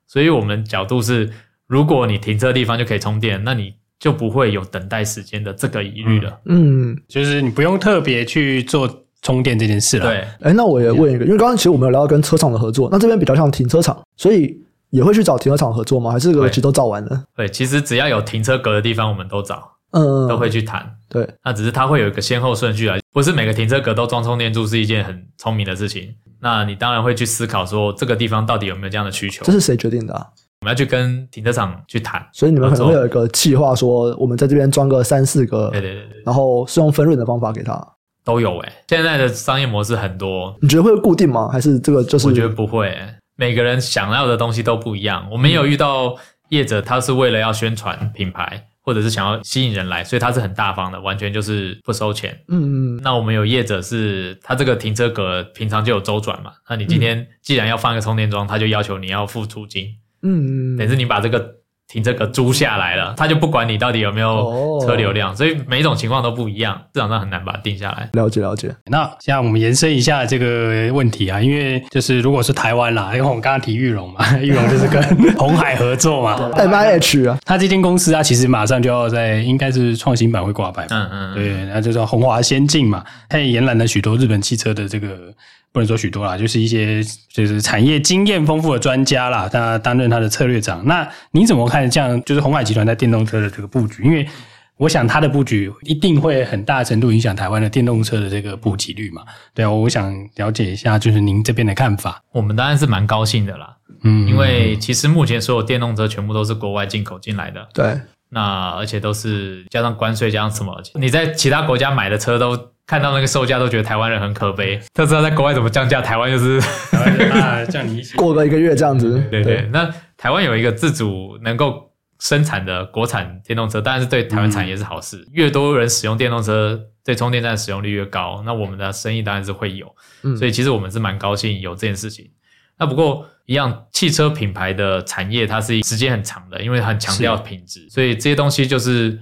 [0.07, 1.29] 所以我们角度是，
[1.67, 8.89] 如果你停车的地方就可以充电，那你就不会有等待时间的这个疑虑了，嗯，就是你不用特别去做。
[9.23, 16.09] 充电这件事了，对，哎，那我也问一个，因为刚刚其实我们有聊到跟车厂的合作，那这边比较像停车场，所以也会去找停车场合作吗？
[16.11, 17.23] 还是这个其实都找完了？
[17.35, 20.95] 对，其实只要有停车格的地方，我们都找，嗯，都会去谈。
[21.07, 26.15] 对，那只是它会有一个先后顺序啊，不是每个停车格都装充电柱是一件很聪明的事情。
[26.39, 29.45] 那你当然会去思考说，这个地方到底有没有这样的需求？
[29.45, 30.25] 这是谁决定的啊？
[30.61, 37.83] 我们要去跟停车场去谈，所以你们可能会有一个计划，说我们在这边装个三四个，对对对对，然后是用分润的方法给他。
[38.23, 41.49] 都有诶、欸，现在的商业模式很多，你觉得会固定吗？
[41.51, 42.27] 还是这个就是？
[42.27, 45.27] 我觉得不会、欸，每个人想要的东西都不一样。
[45.31, 46.15] 我们有遇到
[46.49, 52.39] 业者，他是为了要宣传品牌，或者是想要吸引人来，所以他是很大方的，完全就是不收钱。
[52.49, 53.01] 嗯嗯。
[53.01, 59.87] 那我们有业者是，他这个停车格平常就有周转嘛，那你今天既然要放一个充电桩，他就要求你要付租金。
[60.23, 60.77] 嗯嗯。
[60.77, 61.55] 等于是你把这个。
[61.91, 68.09] 停车格租下来了，他就不管你到底有没有车流量，哦、所以每一种情况都不一样，市场上很难把它定下来。
[68.13, 68.73] 了解了解。
[68.85, 75.03] 那现在我们延伸一下这个问题啊，因为就是如果是台湾啦，因为我们刚刚提裕隆嘛， 裕隆就是跟
[75.35, 85.33] 鸿海合作嘛，M I H 啊，他这间公司啊，其实马上就要在应该是创新版会挂牌，嗯嗯，对，那就叫红华先进嘛，他也延揽了许多日本汽车的这个。
[85.73, 87.01] 不能说许多啦，就是一些
[87.31, 90.85] 就是产业经验丰富的专家啦，他担任他的策略长。
[90.85, 92.21] 那你怎么看这样？
[92.23, 94.03] 就是鸿海集团在电动车的这个布局？
[94.03, 94.27] 因为
[94.75, 99.21] 我想它的布局一定会很大程度影响台湾的电动车的这个普及率嘛。
[99.53, 102.21] 对啊，我想了解一下，就是您这边的看法。
[102.33, 107.97] 我们当然是蛮高兴的啦，嗯，因为其实目前所有电动车全部都是国外进口进来的，对，
[108.29, 112.71] 那而且都是加上关税加上什么，你在其他国家买的车都。
[112.91, 116.59] 看到那个售价都觉得台湾人很可悲，他知道在国外怎么降价，台湾就是
[116.91, 119.13] 台湾啊降你一些，过个一个月这样子。
[119.31, 121.89] 对对，对，对，那台湾有一个自主能够
[122.19, 125.19] 生产的国产电动车，当然是对台湾产业是好事。
[125.19, 129.87] 嗯、越多人使用电动车，对充电站使用率越高，那我们的生意当然是会有。
[130.23, 132.29] 嗯、所以其实我们是蛮高兴有这件事情。
[132.77, 139.17] 那不过一样，汽车品牌的产业它是时间很长的，因为很强调品质，所以这些东西就是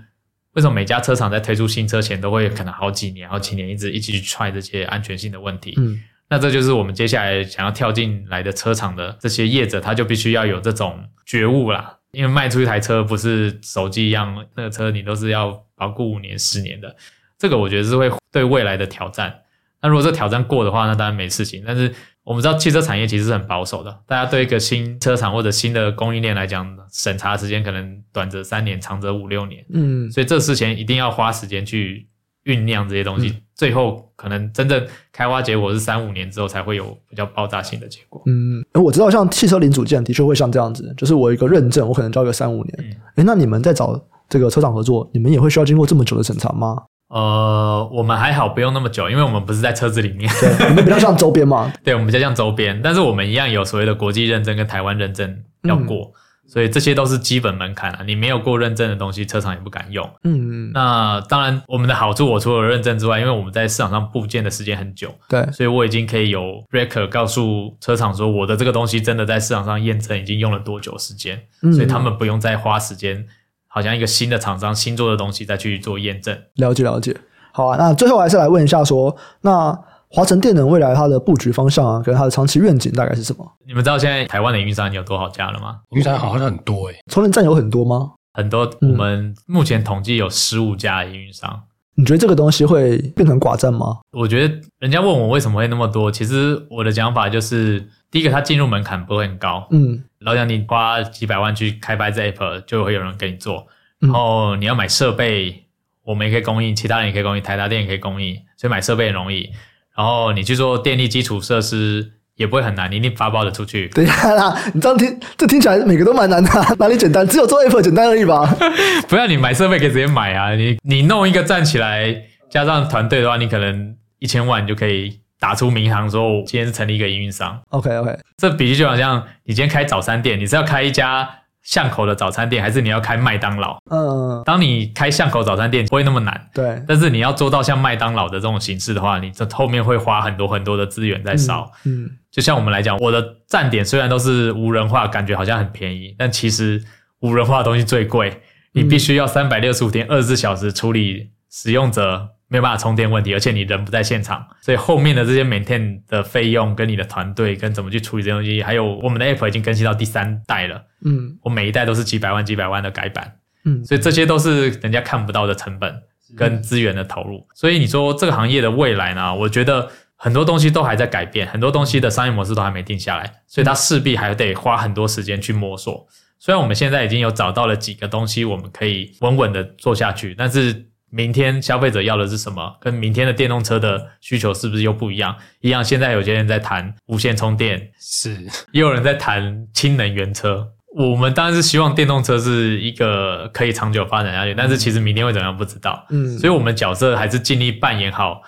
[0.53, 5.73] 为什么每家车厂在推出新车前都会可能好几年、好几年一直一起去踹这些安全性的问题。
[5.77, 6.01] 嗯。
[6.31, 11.97] 那这就是我们接下来想要跳进来的车厂的这些业者，他就必须要有这种觉悟啦。
[12.11, 16.95] 因为卖出一台车不是手机一样，那个车你都是要保固五年、十年的。
[17.37, 19.33] 这个我觉得是会对未来的挑战。
[19.81, 21.63] 那如果这挑战过的话，那当然没事情。
[21.65, 29.65] 但是我们知道汽车产业其实是很保守的，大家对一个新车厂或者新的供应链来讲，审查时间可能短则三年，长则五六年。
[29.73, 32.07] 嗯，所以这事前一定要花时间去。
[32.45, 38.23] 酝酿这些东西，嗯、最后可能真正开花结果是三五年之后才会有比较爆炸性的结果。
[38.25, 42.75] 嗯，我知道像汽车零组件的确会像这样子，就是我一个认证，我可能交个三五年。
[42.79, 46.77] 哎、嗯，那你们在找这个车厂合作，你们也会需要经过这么久的审查吗？
[47.09, 50.31] 呃，我们还好，不用那么久，因为我们不是在车子里面。
[50.39, 51.71] 对，我们比较像周边嘛？
[51.83, 55.97] 对，我们比较像周边，但是我们一样有所谓的国际认证跟台湾认证要过。
[55.97, 56.11] 嗯
[56.49, 60.03] 所以这些都是基本门槛啊，你没有过认证的东西，车厂也不敢用。
[60.23, 60.71] 嗯嗯。
[60.73, 73.23] 那当然，我们的好处，我除了认证之外，因为我们在市场上部件的时间很久，对，所以我已经可以有 record 告诉车厂说，我的这个东西真的在市场上验证已经用了多久时间，嗯，所以他们不用再花时间，
[73.69, 76.37] 好像一个新的厂商新做的东西再去做验证。
[76.55, 77.15] 了解了解。
[77.53, 79.79] 好啊，那最后还是来问一下说，那。
[80.11, 83.45] 华晨电能未来它的布局方向啊，跟它的长期愿景大概是什么？
[83.67, 85.81] 你们知道现在台湾的运营商有多少家了吗？
[85.91, 88.13] 运营商好像很多诶、欸，充电站有很多吗？
[88.33, 91.61] 很多，我们目前统计有十五家运营商。
[91.93, 93.99] 你觉得这个东西会变成寡占吗？
[94.13, 103.65] 我觉得人家问我为什么会那么多，其实我的讲法就是，第一个它进入门槛不会很高，嗯，老讲你花几百万去开发这 app，就会有人给你做，
[103.99, 105.63] 然后你要买设备，
[106.03, 109.49] 我们也可以供应，其他人也可以供应，台达电也可以供应，所以买设备很容易。
[109.95, 113.87] 然后你去做电力基础设施也不会很难，你一定发包的出去。
[113.89, 117.25] 等一下啦，你这样听，这听起来每个都蛮难的，哪里简单？
[117.25, 118.45] 只有做 App 简单而已吧？
[119.07, 120.53] 不要你买设备可以直接买啊！
[120.53, 122.13] 你你弄一个站起来，
[122.49, 127.59] 加上团队的话，你可能一千万就可以打出名堂，说我今天是成立一个营运商。
[127.69, 131.29] OK OK，这比喻就好像你今天开早餐店，你是要开一家。
[131.61, 133.77] 巷口的早餐店，还是你要开麦当劳？
[133.91, 136.81] 嗯，当你开巷口早餐店不会那么难，对。
[136.87, 141.69] 但是你要做到像麦当劳的这种形式的话，你这后面会花很多很多的资源在烧。
[141.85, 146.81] 嗯，就像我们来讲，我的站点虽然都是无人化，感觉好像很便宜，但其实
[147.19, 152.29] 无人化的东西最贵，你必须要三百六十五天、二十四小时处理使用者。
[152.51, 163.35] 没有办法充电问题，而且你人不在现场，所以后面的这些 maintain 的费用，跟你的团队，跟怎么去处理这些东西，还有我们的 app 已经更新到第三代了，嗯，我每一代都是几百万、几百万的改版，
[163.65, 165.93] 嗯，所以这些都是人家看不到的成本
[166.35, 167.47] 跟资源的投入。
[167.53, 169.35] 所以你说这个行业的未来呢？
[169.35, 176.07] 我觉得很多东西都还在改变，很多东西的商业模式都还没定下来，所以它势必还得花很多时间去摸索。
[176.39, 180.87] 虽然我们现在已经有找到了几个东西，我们可以稳稳的做下去，但是。
[181.11, 182.77] 明天消费者要的是什么？
[182.79, 185.35] 跟明天的电动车的需求是不是又不一样？
[185.61, 188.35] 一样，现在有些人在谈无线充电，是，
[188.71, 190.67] 也有人在谈氢能源车。
[190.95, 196.05] 我们当然是希望电动车是一个可以长久发展下去，但是其实明天会怎样不知道。
[196.09, 198.41] 嗯，所以我们角色还是尽力扮演好，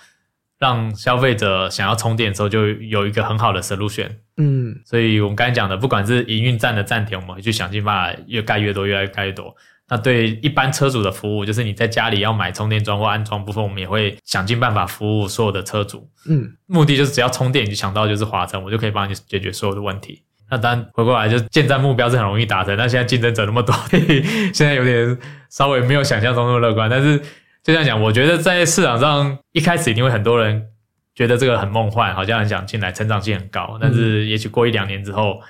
[0.57, 4.09] 让消费者想要充电的时候就有一个很好的 solution。
[4.37, 9.55] 嗯，所以我们刚才讲的，不管是营运站的站点，我们会去想尽办法越盖越多，越来越盖越多。
[9.91, 16.09] 那对一般车主的服务，就是你在家里要买充电桩或安装部分，我们也会想尽办法服务所有的车主。
[16.29, 20.23] 嗯，目的就是只要充电，你就想到就是华晨，我就可以帮你解决所有的问题。
[20.49, 24.21] 那当然回过来就建站目标是很容易达成，但现在竞争者那么多，嘿嘿，
[24.53, 25.17] 现在有点
[25.49, 26.89] 稍微没有想象中那么乐观。
[26.89, 30.67] 但是就这样讲，我觉得在市场上一开始一定会很多人
[31.13, 33.77] 觉得这个很梦幻，好像很想进来，成长性很高。
[33.81, 35.41] 但是也许过一两年之后，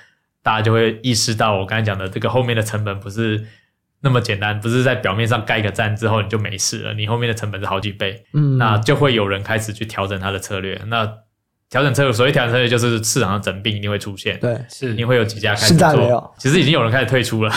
[0.42, 3.46] 大家就会意识到我刚才讲的这个后面的成本不是。
[4.02, 10.80] 那么简单，不是在表面上盖个站之后你就没事了，你后面的成本是好几倍，嗯，那就会有人开始去调整他的策略。
[10.88, 11.08] 那
[11.70, 16.34] 调整策略，所谓调整策略就是市场上整病一定会出现，对，是，一定会有几家开始做。
[16.36, 17.50] 其实已经有人开始退出了，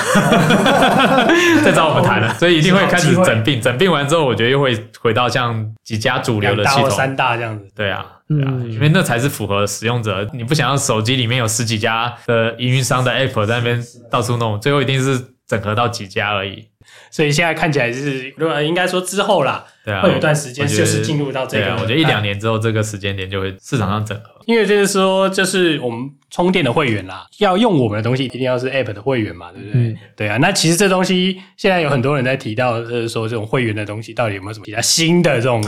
[1.66, 3.60] 在找我们谈了，所以一定会开始整病。
[3.60, 7.68] 整病完之后，我觉得又会回到像几家主流的系统，三大这样子。
[7.76, 10.30] 对啊，对啊，因为那才是符合使用者。
[10.32, 15.35] 你不想要手机里面有十几家的营运商的 app 在那边到处弄，最后一定是。
[15.48, 16.68] 整合到几家而已，
[17.12, 21.74] 所以现在看起来是，如果应该说之后啦，对啊，会有一段时间就是进入到这个。
[21.76, 24.32] 我觉得一两年之后，这个时间点就会市场上整合。
[24.48, 29.82] 因为就是说，就是我们充电的会员啦，要用我们的东西，一定要是 App 的会员嘛，对不对？
[29.82, 30.38] 嗯、对啊。
[30.38, 35.64] 那其实这东西现在有很多人在提到，就是说这种会员的东西到底有没有什么比较新的这种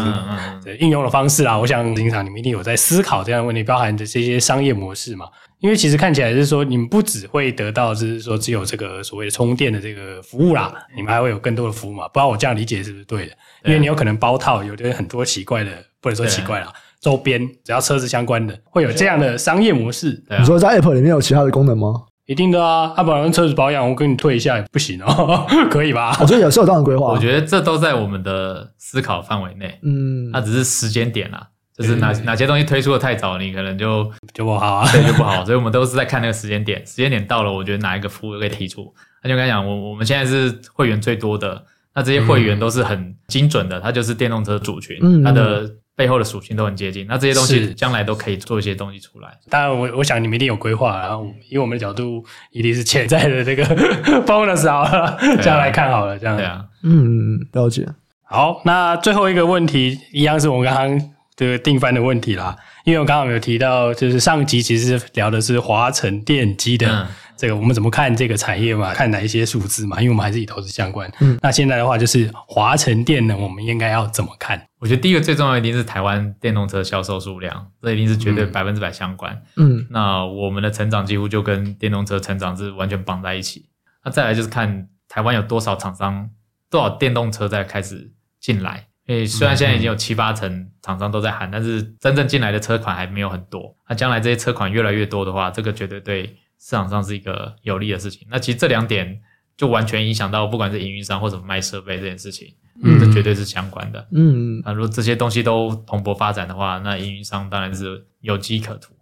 [0.79, 1.57] 应用的方式啊？
[1.57, 5.27] 我想经常你们一定有在思考这样的问题，包含的这些商业模式嘛。
[5.59, 12.07] 因为其实看起来是说，你们不只会得到，就是说只有这个所谓的充电的这个服务啦，你们还会有更多的服务嘛？
[12.09, 13.31] 不知道我这样理解是不是对的？
[13.65, 16.71] 因为你有可能包套，有的很多奇怪的，不能说奇怪啦。
[16.99, 20.23] 周边只要车子相关的，会有这样的商业模式。
[20.39, 21.93] 你说在 App 里面有其他的功能吗？
[22.25, 26.17] 一定的啊，他把人车子保养，我给你退一下也不行哦， 可以吧？
[26.19, 27.07] 我觉得也是有这样的规划。
[27.07, 29.79] 我觉得这都在我们的思考范围内。
[29.81, 31.47] 嗯，那只是时间点啊，
[31.77, 35.45] 就是哪哪些东西推出的太早，你可能就就不好啊，对，就不好。
[35.45, 38.93] 所以我们都是在看那个时间点，时间点到了，我觉得哪一个服务可以提出。
[39.23, 41.63] 那就跟你讲，我我们现在是会员最多的，
[41.93, 45.69] 那这些会员都是很精准的，它就是电动车主群，它的。
[45.97, 49.29] 背后的属性都很接近，那这些东西将来都可以做一些东西出来。
[49.49, 53.65] 当然我，我我想你们一定有规划，然后以我们的角度，一定是潜在的这个
[54.23, 57.83] bonus 好了，这样来看好了，这样对啊，嗯，了解。
[58.21, 67.03] 好，那最后一个问题，一样是我们刚刚这个定番的问题啦，因为我刚刚有提到，就是上集其实聊的是华晨电机的。
[67.03, 67.07] 嗯
[67.37, 68.95] 这个我们怎么看这个产业嘛？
[68.95, 70.01] 看哪一些数字嘛？
[70.01, 71.07] 因为我们还是以投资相关。
[71.19, 74.59] 嗯，那现在的话就是华晨电能，我们应该要怎么看？
[74.79, 79.39] 我觉得第一个最重要一定是台湾电动车销售数量，这一定是绝对百分之百相关。
[79.55, 83.69] 嗯，那我们的成长几乎就跟电动车成长是完全绑在一起。
[84.03, 86.27] 那再来就是看台湾有多少厂商，
[86.71, 88.87] 多少电动车在开始进来。
[89.07, 93.75] 因为虽然现在已经有七八成厂商都在喊，但是真正进来的车款还没有很多。
[93.89, 96.37] 那将来这些车款越来越多的话，这个绝对对。
[96.59, 99.21] 市场上是一个有利的事情，那其实这两点
[99.55, 102.51] 就完全影响到不管是营运商或者卖设备这件事情，
[102.83, 104.07] 嗯，这绝对是相关的。
[104.11, 108.95] 嗯，那如果这些东西都蓬勃发展的话，那营运商当然是有机可图。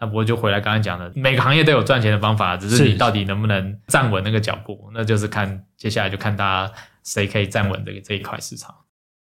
[0.00, 8.74] 那不过就回来刚才讲的，每个行业都有赚钱的方法，只是你到底能不能站稳那个脚步，那就是看接下来就看大家谁可以站稳这个这一块市场。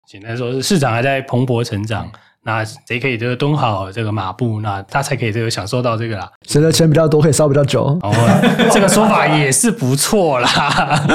[0.09, 2.09] 简单说，是市场还在蓬勃成长。
[2.44, 6.30] 那谁可以这个蹲好这个马步，那他才可以这个享受到这个啦。
[6.46, 7.82] 谁的钱比较多，可以烧比较久。
[8.02, 8.12] 哦，
[8.70, 10.48] 这个说法也是不错啦。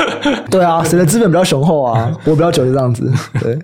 [0.51, 3.09] 对啊，谁的资本比较雄厚啊， 活比较久就这样子。
[3.39, 3.57] 对。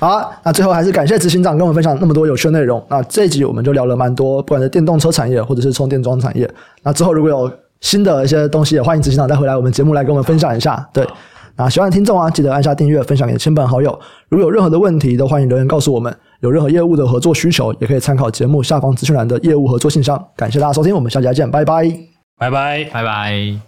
[0.00, 2.82] 好啊，那最后还是感谢执行长跟我们分享那么多有趣的内容。
[2.88, 6.50] 那这一集我们就聊了蛮多，不管是电动车产业或者是充电桩产业。
[6.82, 10.88] 那之后如果有新的一些东西，也欢迎执行长再回来我们节目来跟我们分享一下。
[10.94, 11.06] 对。
[11.62, 13.98] 啊喜欢的听众啊，记得按下订阅，分享给亲朋好友。
[14.28, 16.14] 如果有任何的问题，都欢迎留言告诉我们。
[16.40, 20.22] 有任何业务的合作需求，也可以参考节目下方资讯栏的业务合作信箱。
[20.36, 21.84] 感谢大家收听，我们下期再见，拜拜，
[22.36, 23.62] 拜拜，拜拜。